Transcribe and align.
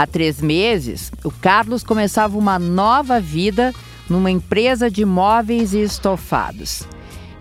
Há 0.00 0.06
três 0.06 0.40
meses, 0.40 1.12
o 1.22 1.30
Carlos 1.30 1.84
começava 1.84 2.38
uma 2.38 2.58
nova 2.58 3.20
vida 3.20 3.70
numa 4.08 4.30
empresa 4.30 4.90
de 4.90 5.04
móveis 5.04 5.74
e 5.74 5.82
estofados. 5.82 6.84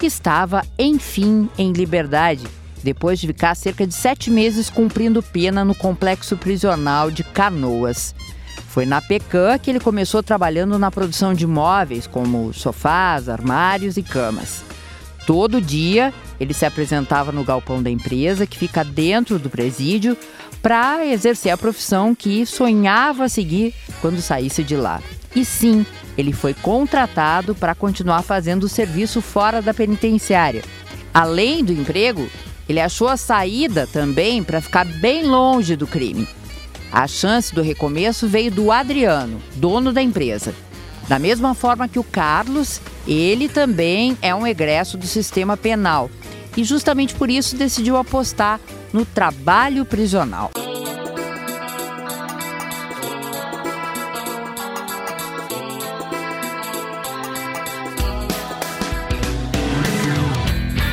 Estava, 0.04 0.66
enfim, 0.78 1.48
em 1.58 1.72
liberdade, 1.72 2.46
depois 2.84 3.18
de 3.18 3.28
ficar 3.28 3.56
cerca 3.56 3.88
de 3.88 3.94
sete 3.94 4.30
meses 4.30 4.70
cumprindo 4.70 5.24
pena 5.24 5.64
no 5.64 5.74
complexo 5.74 6.36
prisional 6.36 7.10
de 7.10 7.24
Canoas. 7.24 8.14
Foi 8.68 8.86
na 8.86 9.02
Pecan 9.02 9.58
que 9.58 9.70
ele 9.70 9.80
começou 9.80 10.22
trabalhando 10.22 10.78
na 10.78 10.92
produção 10.92 11.34
de 11.34 11.48
móveis, 11.48 12.08
como 12.08 12.54
sofás, 12.54 13.30
armários 13.30 13.96
e 13.96 14.04
camas. 14.04 14.66
Todo 15.26 15.62
dia 15.62 16.14
ele 16.40 16.54
se 16.54 16.66
apresentava 16.66 17.32
no 17.32 17.46
galpão 17.46 17.82
da 17.82 17.90
empresa, 17.90 18.46
que 18.46 18.58
fica 18.58 18.84
dentro 18.84 19.40
do 19.40 19.50
presídio, 19.50 20.18
para 20.62 21.06
exercer 21.06 21.52
a 21.52 21.58
profissão 21.58 22.14
que 22.14 22.46
sonhava 22.46 23.30
seguir 23.30 23.74
quando 24.02 24.22
saísse 24.22 24.64
de 24.64 24.76
lá. 24.76 25.02
E 25.36 25.46
sim, 25.46 25.86
ele 26.18 26.34
foi 26.34 26.54
contratado 26.54 27.56
para 27.56 27.76
continuar 27.76 28.24
fazendo 28.24 28.64
o 28.64 28.70
serviço 28.70 29.22
fora 29.22 29.62
da 29.62 29.74
penitenciária. 29.74 30.64
Além 31.14 31.64
do 31.64 31.72
emprego, 31.72 32.28
ele 32.68 32.80
achou 32.80 33.08
a 33.08 33.18
saída 33.18 33.88
também 33.88 34.44
para 34.44 34.62
ficar 34.62 34.86
bem 34.86 35.24
longe 35.24 35.76
do 35.76 35.88
crime. 35.88 36.28
A 36.92 37.08
chance 37.08 37.54
do 37.54 37.62
recomeço 37.62 38.28
veio 38.28 38.52
do 38.52 38.72
Adriano, 38.72 39.42
dono 39.56 39.94
da 39.94 40.02
empresa. 40.02 40.54
Da 41.08 41.18
mesma 41.18 41.54
forma 41.54 41.88
que 41.88 42.00
o 42.00 42.04
Carlos, 42.04 42.82
ele 43.08 43.48
também 43.48 44.18
é 44.22 44.34
um 44.34 44.46
egresso 44.46 44.98
do 44.98 45.08
sistema 45.08 45.56
penal 45.56 46.10
e 46.56 46.64
justamente 46.64 47.16
por 47.16 47.30
isso 47.30 47.56
decidiu 47.56 47.98
apostar 47.98 48.60
no 48.94 49.06
trabalho 49.06 49.86
prisional. 49.86 50.52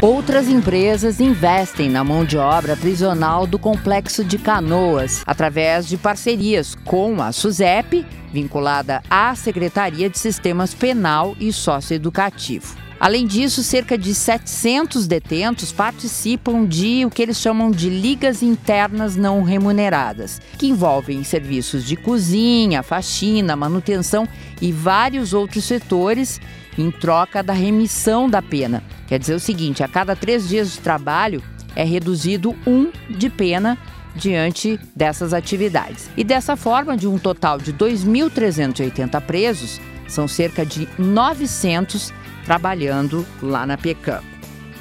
Outras 0.06 0.46
empresas 0.46 1.18
investem 1.20 1.90
na 1.90 2.04
mão 2.04 2.24
de 2.24 2.36
obra 2.36 2.76
prisional 2.76 3.46
do 3.46 3.58
complexo 3.58 4.22
de 4.22 4.38
Canoas, 4.38 5.22
através 5.26 5.88
de 5.88 5.96
parcerias 5.96 6.76
com 6.84 7.20
a 7.20 7.32
SUSEP, 7.32 8.06
vinculada 8.32 9.02
à 9.10 9.34
Secretaria 9.34 10.08
de 10.08 10.16
Sistemas 10.16 10.74
Penal 10.74 11.34
e 11.40 11.52
Socioeducativo. 11.52 12.85
Além 12.98 13.26
disso, 13.26 13.62
cerca 13.62 13.98
de 13.98 14.14
700 14.14 15.06
detentos 15.06 15.70
participam 15.70 16.64
de 16.64 17.04
o 17.04 17.10
que 17.10 17.20
eles 17.20 17.38
chamam 17.38 17.70
de 17.70 17.90
ligas 17.90 18.42
internas 18.42 19.16
não 19.16 19.42
remuneradas, 19.42 20.40
que 20.56 20.66
envolvem 20.66 21.22
serviços 21.22 21.84
de 21.84 21.94
cozinha, 21.94 22.82
faxina, 22.82 23.54
manutenção 23.54 24.26
e 24.62 24.72
vários 24.72 25.34
outros 25.34 25.64
setores 25.64 26.40
em 26.78 26.90
troca 26.90 27.42
da 27.42 27.52
remissão 27.52 28.30
da 28.30 28.40
pena. 28.40 28.82
Quer 29.06 29.18
dizer 29.18 29.34
o 29.34 29.40
seguinte: 29.40 29.82
a 29.82 29.88
cada 29.88 30.16
três 30.16 30.48
dias 30.48 30.72
de 30.72 30.80
trabalho 30.80 31.42
é 31.74 31.84
reduzido 31.84 32.56
um 32.66 32.90
de 33.10 33.28
pena 33.28 33.76
diante 34.14 34.80
dessas 34.94 35.34
atividades. 35.34 36.08
E 36.16 36.24
dessa 36.24 36.56
forma, 36.56 36.96
de 36.96 37.06
um 37.06 37.18
total 37.18 37.58
de 37.58 37.74
2.380 37.74 39.20
presos, 39.20 39.78
são 40.08 40.26
cerca 40.26 40.64
de 40.64 40.88
900 40.98 42.12
trabalhando 42.46 43.26
lá 43.42 43.66
na 43.66 43.76
PECAM. 43.76 44.22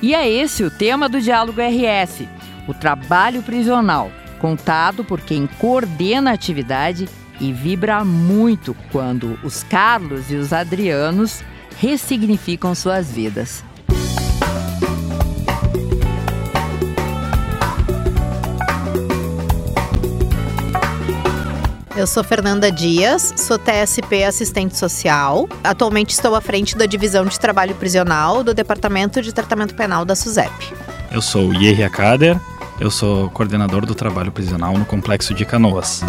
E 0.02 0.14
é 0.14 0.30
esse 0.30 0.64
o 0.64 0.70
tema 0.70 1.10
do 1.10 1.20
Diálogo 1.20 1.60
RS, 1.60 2.28
o 2.68 2.74
trabalho 2.74 3.42
prisional, 3.42 4.12
contado 4.40 5.04
por 5.04 5.20
quem 5.20 5.48
coordena 5.60 6.30
a 6.30 6.34
atividade 6.36 7.10
e 7.42 7.52
vibra 7.52 8.06
muito 8.06 8.76
quando 8.92 9.40
os 9.44 9.64
Carlos 9.64 10.32
e 10.32 10.36
os 10.36 10.54
Adrianos 10.54 11.44
ressignificam 11.80 12.76
suas 12.76 13.12
vidas. 13.12 13.64
Eu 21.96 22.06
sou 22.06 22.26
Fernanda 22.26 22.70
Dias, 22.70 23.34
sou 23.38 23.58
TSP 23.58 24.26
assistente 24.26 24.78
social. 24.78 25.48
Atualmente 25.64 26.10
estou 26.10 26.36
à 26.36 26.42
frente 26.42 26.78
da 26.78 26.86
divisão 26.86 27.26
de 27.26 27.40
trabalho 27.40 27.74
prisional 27.74 28.44
do 28.44 28.54
Departamento 28.54 29.22
de 29.22 29.32
Tratamento 29.32 29.74
Penal 29.76 30.04
da 30.04 30.14
SUSEP. 30.14 30.74
Eu 31.10 31.22
sou 31.22 31.54
Yerria 31.54 31.90
Kader, 31.90 32.38
eu 32.82 32.92
sou 32.92 33.30
coordenador 33.30 33.86
do 33.86 33.96
trabalho 33.96 34.30
prisional 34.30 34.78
no 34.78 34.84
Complexo 34.84 35.34
de 35.34 35.46
Canoas 35.46 36.04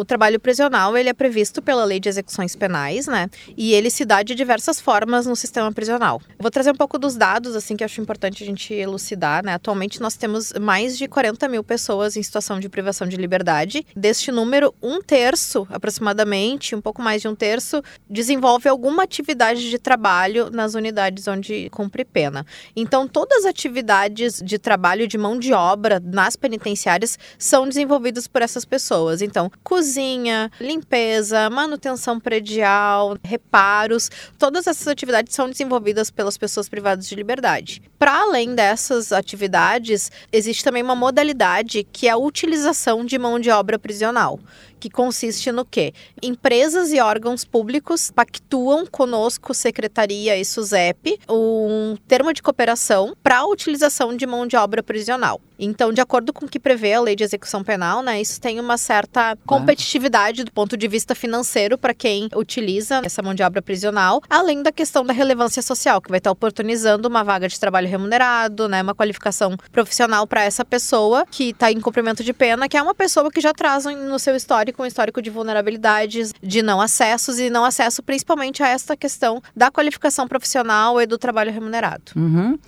o 0.00 0.04
trabalho 0.04 0.40
prisional 0.40 0.96
ele 0.96 1.10
é 1.10 1.12
previsto 1.12 1.60
pela 1.60 1.84
Lei 1.84 2.00
de 2.00 2.08
Execuções 2.08 2.56
Penais, 2.56 3.06
né? 3.06 3.28
E 3.54 3.74
ele 3.74 3.90
se 3.90 4.04
dá 4.06 4.22
de 4.22 4.34
diversas 4.34 4.80
formas 4.80 5.26
no 5.26 5.36
sistema 5.36 5.70
prisional. 5.70 6.22
vou 6.38 6.50
trazer 6.50 6.70
um 6.70 6.74
pouco 6.74 6.98
dos 6.98 7.16
dados, 7.16 7.54
assim, 7.54 7.76
que 7.76 7.84
acho 7.84 8.00
importante 8.00 8.42
a 8.42 8.46
gente 8.46 8.72
elucidar, 8.72 9.44
né? 9.44 9.52
Atualmente 9.52 10.00
nós 10.00 10.16
temos 10.16 10.54
mais 10.54 10.96
de 10.96 11.06
40 11.06 11.46
mil 11.48 11.62
pessoas 11.62 12.16
em 12.16 12.22
situação 12.22 12.58
de 12.58 12.68
privação 12.68 13.06
de 13.06 13.16
liberdade. 13.16 13.86
Deste 13.94 14.32
número, 14.32 14.74
um 14.82 15.02
terço, 15.02 15.66
aproximadamente, 15.70 16.74
um 16.74 16.80
pouco 16.80 17.02
mais 17.02 17.20
de 17.20 17.28
um 17.28 17.34
terço, 17.34 17.82
desenvolve 18.08 18.68
alguma 18.68 19.02
atividade 19.02 19.68
de 19.68 19.78
trabalho 19.78 20.48
nas 20.50 20.74
unidades 20.74 21.28
onde 21.28 21.68
cumpre 21.68 22.06
pena. 22.06 22.46
Então, 22.74 23.06
todas 23.06 23.40
as 23.40 23.50
atividades 23.50 24.40
de 24.42 24.58
trabalho 24.58 25.06
de 25.06 25.18
mão 25.18 25.38
de 25.38 25.52
obra 25.52 26.00
nas 26.02 26.36
penitenciárias 26.36 27.18
são 27.38 27.68
desenvolvidas 27.68 28.26
por 28.26 28.40
essas 28.40 28.64
pessoas. 28.64 29.20
Então, 29.20 29.50
cozinha 29.62 29.89
cozinha, 29.90 30.52
limpeza, 30.60 31.50
manutenção 31.50 32.20
predial, 32.20 33.16
reparos, 33.24 34.08
todas 34.38 34.68
essas 34.68 34.86
atividades 34.86 35.34
são 35.34 35.50
desenvolvidas 35.50 36.12
pelas 36.12 36.38
pessoas 36.38 36.68
privadas 36.68 37.08
de 37.08 37.16
liberdade. 37.16 37.82
Para 37.98 38.20
além 38.20 38.54
dessas 38.54 39.10
atividades, 39.12 40.12
existe 40.32 40.62
também 40.62 40.82
uma 40.82 40.94
modalidade 40.94 41.82
que 41.92 42.06
é 42.06 42.10
a 42.10 42.16
utilização 42.16 43.04
de 43.04 43.18
mão 43.18 43.40
de 43.40 43.50
obra 43.50 43.80
prisional 43.80 44.38
que 44.78 44.88
consiste 44.88 45.52
no 45.52 45.64
quê? 45.64 45.92
Empresas 46.22 46.90
e 46.90 47.00
órgãos 47.00 47.44
públicos 47.44 48.10
pactuam 48.10 48.86
conosco, 48.86 49.52
Secretaria 49.52 50.38
e 50.38 50.44
SUSEP, 50.44 51.20
um 51.28 51.96
termo 52.08 52.32
de 52.32 52.42
cooperação 52.42 53.14
para 53.22 53.40
a 53.40 53.46
utilização 53.46 54.16
de 54.16 54.26
mão 54.26 54.46
de 54.46 54.56
obra 54.56 54.82
prisional. 54.82 55.38
Então, 55.62 55.92
de 55.92 56.00
acordo 56.00 56.32
com 56.32 56.46
o 56.46 56.48
que 56.48 56.58
prevê 56.58 56.94
a 56.94 57.00
lei 57.00 57.14
de 57.14 57.22
execução 57.22 57.62
penal, 57.62 58.02
né, 58.02 58.18
isso 58.18 58.40
tem 58.40 58.58
uma 58.58 58.78
certa 58.78 59.36
competitividade 59.44 60.42
do 60.42 60.50
ponto 60.50 60.74
de 60.74 60.88
vista 60.88 61.14
financeiro 61.14 61.76
para 61.76 61.92
quem 61.92 62.28
utiliza 62.34 63.02
essa 63.04 63.22
mão 63.22 63.34
de 63.34 63.42
obra 63.42 63.60
prisional, 63.60 64.22
além 64.28 64.62
da 64.62 64.72
questão 64.72 65.04
da 65.04 65.12
relevância 65.12 65.60
social, 65.60 66.00
que 66.00 66.08
vai 66.08 66.16
estar 66.16 66.30
oportunizando 66.30 67.06
uma 67.06 67.22
vaga 67.22 67.46
de 67.46 67.60
trabalho 67.60 67.86
remunerado, 67.86 68.68
né, 68.68 68.82
uma 68.82 68.94
qualificação 68.94 69.54
profissional 69.70 70.26
para 70.26 70.42
essa 70.42 70.64
pessoa 70.64 71.26
que 71.30 71.50
está 71.50 71.70
em 71.70 71.80
cumprimento 71.80 72.24
de 72.24 72.32
pena, 72.32 72.66
que 72.66 72.76
é 72.76 72.82
uma 72.82 72.94
pessoa 72.94 73.30
que 73.30 73.40
já 73.40 73.52
traz 73.52 73.84
no 73.84 74.18
seu 74.18 74.34
histórico 74.34 74.82
um 74.82 74.86
histórico 74.86 75.20
de 75.20 75.28
vulnerabilidades, 75.28 76.32
de 76.42 76.62
não 76.62 76.80
acessos 76.80 77.38
e 77.38 77.50
não 77.50 77.66
acesso 77.66 78.02
principalmente 78.02 78.62
a 78.62 78.68
esta 78.68 78.96
questão 78.96 79.42
da 79.54 79.70
qualificação 79.70 80.26
profissional 80.26 81.00
e 81.00 81.06
do 81.06 81.18
trabalho 81.18 81.52
remunerado. 81.52 82.12
Uhum. 82.16 82.58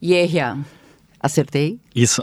E 0.00 0.14
Acertei? 1.22 1.78
Isso. 1.94 2.22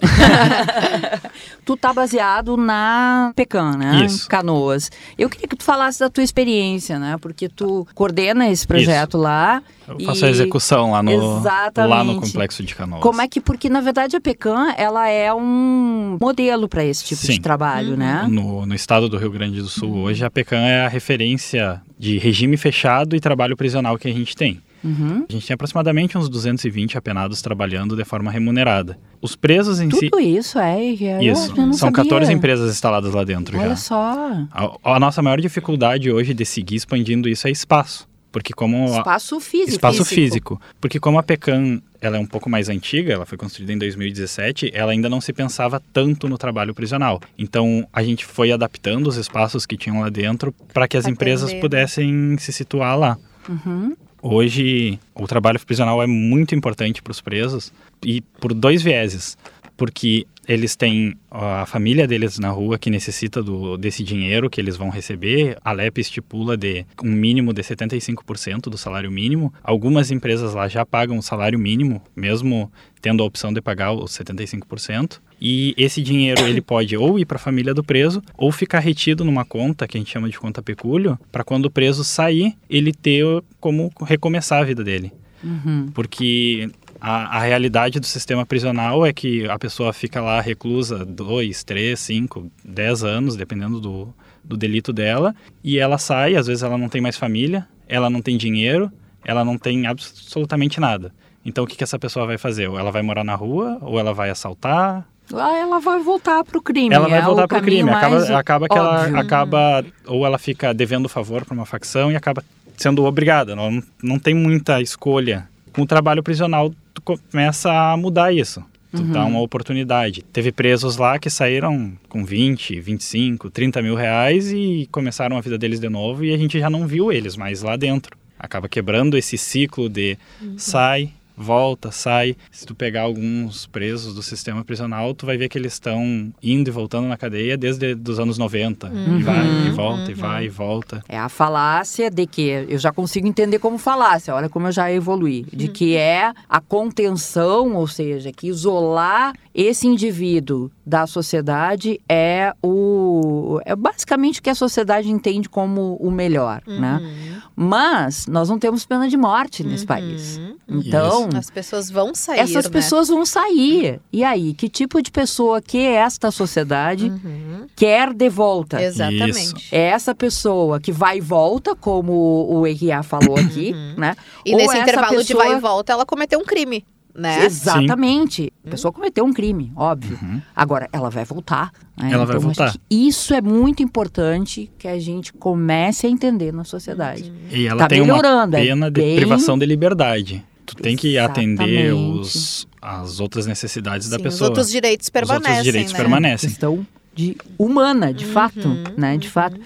tu 1.63 1.77
tá 1.77 1.93
baseado 1.93 2.57
na 2.57 3.31
Pecan, 3.35 3.77
né? 3.77 4.05
Isso. 4.05 4.27
Canoas. 4.27 4.89
Eu 5.15 5.29
queria 5.29 5.47
que 5.47 5.55
tu 5.55 5.63
falasse 5.63 5.99
da 5.99 6.09
tua 6.09 6.23
experiência, 6.23 6.97
né? 6.97 7.15
Porque 7.21 7.47
tu 7.47 7.87
coordena 7.93 8.49
esse 8.49 8.65
projeto 8.65 9.11
Isso. 9.11 9.17
lá. 9.17 9.61
Eu 9.87 9.99
faço 9.99 10.25
e... 10.25 10.27
a 10.27 10.29
execução 10.31 10.91
lá 10.91 11.03
no, 11.03 11.11
Exatamente. 11.11 11.89
lá 11.89 12.03
no 12.03 12.19
complexo 12.19 12.63
de 12.63 12.73
Canoas. 12.73 13.03
Como 13.03 13.21
é 13.21 13.27
que, 13.27 13.39
porque 13.39 13.69
na 13.69 13.81
verdade 13.81 14.15
a 14.15 14.21
Pecan, 14.21 14.73
ela 14.75 15.07
é 15.07 15.31
um 15.31 16.17
modelo 16.19 16.67
para 16.67 16.83
esse 16.83 17.05
tipo 17.05 17.21
Sim. 17.21 17.33
de 17.33 17.41
trabalho, 17.41 17.91
uhum. 17.91 17.97
né? 17.97 18.25
No, 18.27 18.65
no 18.65 18.73
estado 18.73 19.07
do 19.07 19.17
Rio 19.17 19.29
Grande 19.29 19.61
do 19.61 19.69
Sul, 19.69 19.95
hoje 19.97 20.25
a 20.25 20.31
Pecan 20.31 20.57
é 20.61 20.85
a 20.85 20.89
referência 20.89 21.79
de 21.99 22.17
regime 22.17 22.57
fechado 22.57 23.15
e 23.15 23.19
trabalho 23.19 23.55
prisional 23.55 23.95
que 23.97 24.07
a 24.07 24.13
gente 24.13 24.35
tem. 24.35 24.59
Uhum. 24.83 25.25
A 25.27 25.31
gente 25.31 25.47
tem 25.47 25.53
aproximadamente 25.53 26.17
uns 26.17 26.29
220 26.29 26.97
apenados 26.97 27.41
trabalhando 27.41 27.95
de 27.95 28.05
forma 28.05 28.31
remunerada. 28.31 28.97
Os 29.21 29.35
presos 29.35 29.79
em 29.79 29.89
Tudo 29.89 29.99
si. 29.99 30.09
Tudo 30.09 30.19
isso 30.19 30.59
é. 30.59 30.83
Isso. 30.83 31.55
São 31.55 31.73
sabia. 31.73 32.03
14 32.03 32.31
empresas 32.31 32.71
instaladas 32.71 33.13
lá 33.13 33.23
dentro 33.23 33.57
Olha 33.57 33.69
já. 33.69 33.75
só. 33.75 34.47
A, 34.51 34.95
a, 34.95 34.99
nossa 34.99 35.21
maior 35.21 35.41
dificuldade 35.41 36.11
hoje 36.11 36.33
de 36.33 36.45
seguir 36.45 36.75
expandindo 36.75 37.27
isso 37.27 37.47
é 37.47 37.51
espaço. 37.51 38.07
Porque 38.31 38.53
como 38.53 38.85
espaço 38.85 39.39
físico. 39.39 39.71
Espaço 39.71 40.05
físico. 40.05 40.55
físico. 40.55 40.61
Porque 40.79 40.99
como 40.99 41.17
a 41.17 41.23
Pecan 41.23 41.81
ela 41.99 42.17
é 42.17 42.19
um 42.19 42.25
pouco 42.25 42.49
mais 42.49 42.69
antiga, 42.69 43.13
ela 43.13 43.25
foi 43.25 43.37
construída 43.37 43.73
em 43.73 43.77
2017, 43.77 44.71
ela 44.73 44.91
ainda 44.91 45.09
não 45.09 45.19
se 45.19 45.33
pensava 45.33 45.81
tanto 45.91 46.29
no 46.29 46.37
trabalho 46.37 46.73
prisional. 46.75 47.19
Então 47.37 47.87
a 47.91 48.03
gente 48.03 48.25
foi 48.25 48.51
adaptando 48.51 49.07
os 49.07 49.17
espaços 49.17 49.65
que 49.65 49.75
tinham 49.75 50.01
lá 50.01 50.09
dentro 50.09 50.53
para 50.73 50.87
que 50.87 50.97
as 50.97 51.07
empresas 51.07 51.53
pudessem 51.55 52.37
se 52.37 52.53
situar 52.53 52.97
lá. 52.97 53.17
Uhum. 53.49 53.95
Hoje, 54.21 54.99
o 55.13 55.27
trabalho 55.27 55.59
prisional 55.63 56.01
é 56.01 56.07
muito 56.07 56.55
importante 56.55 57.01
para 57.01 57.11
os 57.11 57.21
presos 57.21 57.71
e 58.03 58.21
por 58.21 58.53
dois 58.53 58.81
vieses. 58.81 59.37
Porque 59.77 60.25
eles 60.47 60.75
têm 60.75 61.15
a 61.29 61.65
família 61.65 62.07
deles 62.07 62.39
na 62.39 62.49
rua 62.49 62.79
que 62.79 62.89
necessita 62.89 63.43
do, 63.43 63.77
desse 63.77 64.03
dinheiro 64.03 64.49
que 64.49 64.61
eles 64.61 64.77
vão 64.77 64.89
receber. 64.89 65.57
A 65.63 65.73
LEP 65.73 65.99
estipula 65.99 66.55
de 66.55 66.85
um 67.03 67.11
mínimo 67.11 67.53
de 67.53 67.61
75% 67.61 68.61
do 68.61 68.77
salário 68.77 69.11
mínimo. 69.11 69.53
Algumas 69.61 70.09
empresas 70.09 70.53
lá 70.53 70.67
já 70.67 70.85
pagam 70.85 71.17
o 71.17 71.21
salário 71.21 71.59
mínimo, 71.59 72.01
mesmo 72.15 72.71
tendo 73.01 73.21
a 73.21 73.25
opção 73.25 73.51
de 73.51 73.61
pagar 73.61 73.91
os 73.91 74.11
75%. 74.11 75.19
E 75.39 75.75
esse 75.77 76.01
dinheiro 76.01 76.47
ele 76.47 76.61
pode 76.61 76.95
ou 76.97 77.19
ir 77.19 77.25
para 77.25 77.35
a 77.35 77.39
família 77.39 77.73
do 77.73 77.83
preso 77.83 78.23
ou 78.35 78.51
ficar 78.51 78.79
retido 78.79 79.23
numa 79.23 79.45
conta 79.45 79.87
que 79.87 79.97
a 79.97 79.99
gente 79.99 80.11
chama 80.11 80.29
de 80.29 80.39
conta 80.39 80.63
pecúlio, 80.63 81.19
para 81.31 81.43
quando 81.43 81.65
o 81.65 81.71
preso 81.71 82.03
sair, 82.03 82.55
ele 82.69 82.93
ter 82.93 83.23
como 83.59 83.91
recomeçar 84.01 84.61
a 84.61 84.65
vida 84.65 84.83
dele. 84.83 85.11
Uhum. 85.43 85.89
Porque 85.93 86.69
a, 86.99 87.37
a, 87.37 87.39
realidade 87.41 87.99
do 87.99 88.05
sistema 88.05 88.45
prisional 88.45 89.05
é 89.05 89.13
que 89.13 89.47
a 89.49 89.57
pessoa 89.57 89.93
fica 89.93 90.21
lá 90.21 90.41
reclusa 90.41 91.05
dois, 91.05 91.63
três, 91.63 91.99
cinco, 91.99 92.51
dez 92.63 93.03
anos, 93.03 93.35
dependendo 93.35 93.79
do, 93.79 94.13
do 94.43 94.57
delito 94.57 94.91
dela, 94.91 95.35
e 95.63 95.77
ela 95.77 95.97
sai, 95.97 96.35
às 96.35 96.47
vezes 96.47 96.63
ela 96.63 96.77
não 96.77 96.89
tem 96.89 97.01
mais 97.01 97.17
família, 97.17 97.67
ela 97.87 98.09
não 98.09 98.21
tem 98.21 98.37
dinheiro, 98.37 98.91
ela 99.23 99.43
não 99.43 99.57
tem 99.57 99.87
absolutamente 99.87 100.79
nada. 100.79 101.13
Então 101.45 101.63
o 101.63 101.67
que, 101.67 101.75
que 101.75 101.83
essa 101.83 101.99
pessoa 101.99 102.25
vai 102.25 102.37
fazer? 102.37 102.67
Ou 102.67 102.77
ela 102.77 102.91
vai 102.91 103.01
morar 103.01 103.23
na 103.23 103.35
rua, 103.35 103.77
ou 103.81 103.99
ela 103.99 104.13
vai 104.13 104.29
assaltar, 104.29 105.07
ah, 105.33 105.57
ela 105.57 105.79
vai 105.79 105.99
voltar 105.99 106.43
para 106.43 106.57
o 106.57 106.61
crime. 106.61 106.93
Ela 106.93 107.07
vai 107.07 107.19
é 107.19 107.21
voltar 107.21 107.47
para 107.47 107.57
o 107.57 107.61
crime. 107.61 107.89
Acaba, 107.89 108.39
acaba 108.39 108.67
que 108.69 108.77
ela 108.77 109.19
acaba 109.19 109.85
ou 110.05 110.25
ela 110.25 110.37
fica 110.37 110.73
devendo 110.73 111.09
favor 111.09 111.43
para 111.43 111.53
uma 111.53 111.65
facção 111.65 112.11
e 112.11 112.15
acaba 112.15 112.43
sendo 112.77 113.03
obrigada. 113.03 113.55
Não, 113.55 113.83
não 114.01 114.17
tem 114.19 114.33
muita 114.33 114.81
escolha. 114.81 115.49
Com 115.77 115.83
o 115.83 115.85
trabalho 115.85 116.23
prisional, 116.23 116.73
tu 116.91 117.03
começa 117.03 117.71
a 117.71 117.95
mudar 117.95 118.33
isso. 118.33 118.65
Tu 118.91 118.99
uhum. 118.99 119.11
dá 119.11 119.23
uma 119.23 119.39
oportunidade. 119.41 120.23
Teve 120.33 120.51
presos 120.51 120.97
lá 120.97 121.19
que 121.19 121.29
saíram 121.29 121.93
com 122.09 122.25
20, 122.25 122.79
25, 122.79 123.51
30 123.51 123.83
mil 123.83 123.93
reais 123.93 124.51
e 124.51 124.89
começaram 124.91 125.37
a 125.37 125.41
vida 125.41 125.55
deles 125.55 125.79
de 125.79 125.87
novo 125.87 126.25
e 126.25 126.33
a 126.33 126.37
gente 126.37 126.57
já 126.59 126.67
não 126.67 126.87
viu 126.87 127.11
eles 127.11 127.37
mais 127.37 127.61
lá 127.61 127.75
dentro. 127.75 128.17
Acaba 128.39 128.67
quebrando 128.67 129.15
esse 129.19 129.37
ciclo 129.37 129.87
de 129.87 130.17
uhum. 130.41 130.55
sai, 130.57 131.11
volta, 131.37 131.91
sai. 131.91 132.35
Se 132.51 132.65
tu 132.65 132.73
pegar 132.73 133.03
alguns 133.03 133.67
presos 133.67 134.15
do 134.15 134.23
sistema 134.23 134.65
prisional, 134.65 135.13
tu 135.13 135.25
vai 135.25 135.37
ver 135.37 135.47
que 135.47 135.57
eles 135.57 135.73
estão 135.73 136.33
indo 136.41 136.67
e 136.67 136.71
voltando 136.71 137.07
na 137.07 137.15
cadeia 137.15 137.55
desde 137.55 137.95
os 138.07 138.19
anos 138.19 138.37
90. 138.39 138.87
Uhum. 138.87 139.19
E 139.19 139.23
vai, 139.23 139.67
e 139.67 139.69
volta, 139.69 140.03
uhum. 140.03 140.09
e 140.09 140.13
vai, 140.13 140.45
e 140.45 140.49
volta. 140.49 141.03
É 141.07 141.19
a 141.19 141.29
falácia 141.29 142.09
de 142.09 142.25
que, 142.25 142.65
eu 142.67 142.79
já 142.79 142.91
consigo 142.91 143.27
entender 143.27 143.59
como 143.59 143.77
falácia, 143.77 144.33
olha 144.33 144.49
como 144.49 144.67
eu 144.67 144.71
já 144.71 144.91
evolui, 144.91 145.45
de 145.53 145.67
que 145.67 145.93
uhum. 145.93 145.99
é 145.99 146.33
a 146.49 146.59
contenção, 146.59 147.75
ou 147.75 147.87
seja, 147.87 148.31
que 148.31 148.47
isolar 148.47 149.33
esse 149.57 149.87
indivíduo 149.87 150.69
da 150.85 151.07
sociedade 151.07 151.99
é 152.07 152.53
o 152.61 153.59
é 153.65 153.75
basicamente 153.75 154.39
o 154.39 154.43
que 154.43 154.51
a 154.51 154.55
sociedade 154.55 155.09
entende 155.09 155.49
como 155.49 155.95
o 155.95 156.11
melhor, 156.11 156.61
né? 156.67 156.99
uhum. 157.01 157.31
né? 157.31 157.41
Mas 157.55 158.27
nós 158.27 158.49
não 158.49 158.59
temos 158.59 158.85
pena 158.85 159.09
de 159.09 159.17
morte 159.17 159.63
nesse 159.63 159.81
uhum. 159.81 159.87
país. 159.87 160.39
Então, 160.69 161.27
Isso. 161.27 161.37
as 161.37 161.49
pessoas 161.49 161.89
vão 161.89 162.13
sair. 162.13 162.39
Essas 162.39 162.65
né? 162.65 162.71
pessoas 162.71 163.07
vão 163.07 163.25
sair. 163.25 163.99
E 164.13 164.23
aí, 164.23 164.53
que 164.53 164.69
tipo 164.69 165.01
de 165.01 165.09
pessoa 165.09 165.59
que 165.59 165.79
esta 165.79 166.29
sociedade 166.29 167.09
uhum. 167.09 167.65
quer 167.75 168.13
de 168.13 168.29
volta? 168.29 168.79
Exatamente. 168.79 169.63
Isso. 169.63 169.73
É 169.75 169.87
essa 169.87 170.13
pessoa 170.13 170.79
que 170.79 170.91
vai 170.91 171.17
e 171.17 171.21
volta, 171.21 171.75
como 171.75 172.13
o 172.47 172.67
Eria 172.67 173.01
falou 173.01 173.35
aqui, 173.35 173.71
uhum. 173.73 173.95
né? 173.97 174.15
E 174.45 174.51
Ou 174.51 174.57
nesse 174.59 174.77
intervalo 174.77 175.15
pessoa... 175.15 175.23
de 175.23 175.33
vai 175.33 175.57
e 175.57 175.59
volta, 175.59 175.93
ela 175.93 176.05
cometeu 176.05 176.39
um 176.39 176.45
crime 176.45 176.85
né? 177.17 177.43
Exatamente. 177.45 178.43
Sim. 178.43 178.49
A 178.67 178.69
pessoa 178.69 178.91
cometeu 178.91 179.25
um 179.25 179.33
crime, 179.33 179.71
óbvio. 179.75 180.19
Uhum. 180.21 180.39
Agora, 180.55 180.87
ela 180.93 181.09
vai 181.09 181.25
voltar. 181.25 181.71
Né? 181.97 182.11
Ela 182.11 182.23
então, 182.23 182.25
vai 182.27 182.39
voltar. 182.39 182.75
Isso 182.89 183.33
é 183.33 183.41
muito 183.41 183.81
importante 183.81 184.71
que 184.77 184.87
a 184.87 184.99
gente 184.99 185.33
comece 185.33 186.05
a 186.05 186.09
entender 186.09 186.53
na 186.53 186.63
sociedade. 186.63 187.33
E 187.51 187.65
ela 187.65 187.79
tá 187.79 187.87
tem 187.87 188.01
melhorando, 188.01 188.55
uma 188.55 188.61
é 188.61 188.65
pena 188.65 188.87
é 188.87 188.89
de 188.91 189.01
bem... 189.01 189.15
privação 189.15 189.57
de 189.57 189.65
liberdade. 189.65 190.45
Tu 190.63 190.75
tem 190.75 190.95
que 190.95 191.15
Exatamente. 191.15 191.61
atender 191.61 191.93
os, 191.93 192.67
as 192.81 193.19
outras 193.19 193.47
necessidades 193.47 194.05
Sim, 194.07 194.11
da 194.11 194.19
pessoa. 194.19 194.33
Os 194.43 194.49
outros 194.49 194.69
direitos 194.69 195.09
permanecem. 195.09 195.41
Os 195.41 195.47
outros 195.49 195.63
direitos 195.63 195.93
né? 195.93 195.99
permanecem. 195.99 196.49
Questão 196.49 196.87
de 197.15 197.35
humana, 197.57 198.13
de 198.13 198.25
uhum, 198.25 198.31
fato, 198.31 198.67
né? 198.95 199.17
De 199.17 199.27
uhum. 199.27 199.33
fato. 199.33 199.59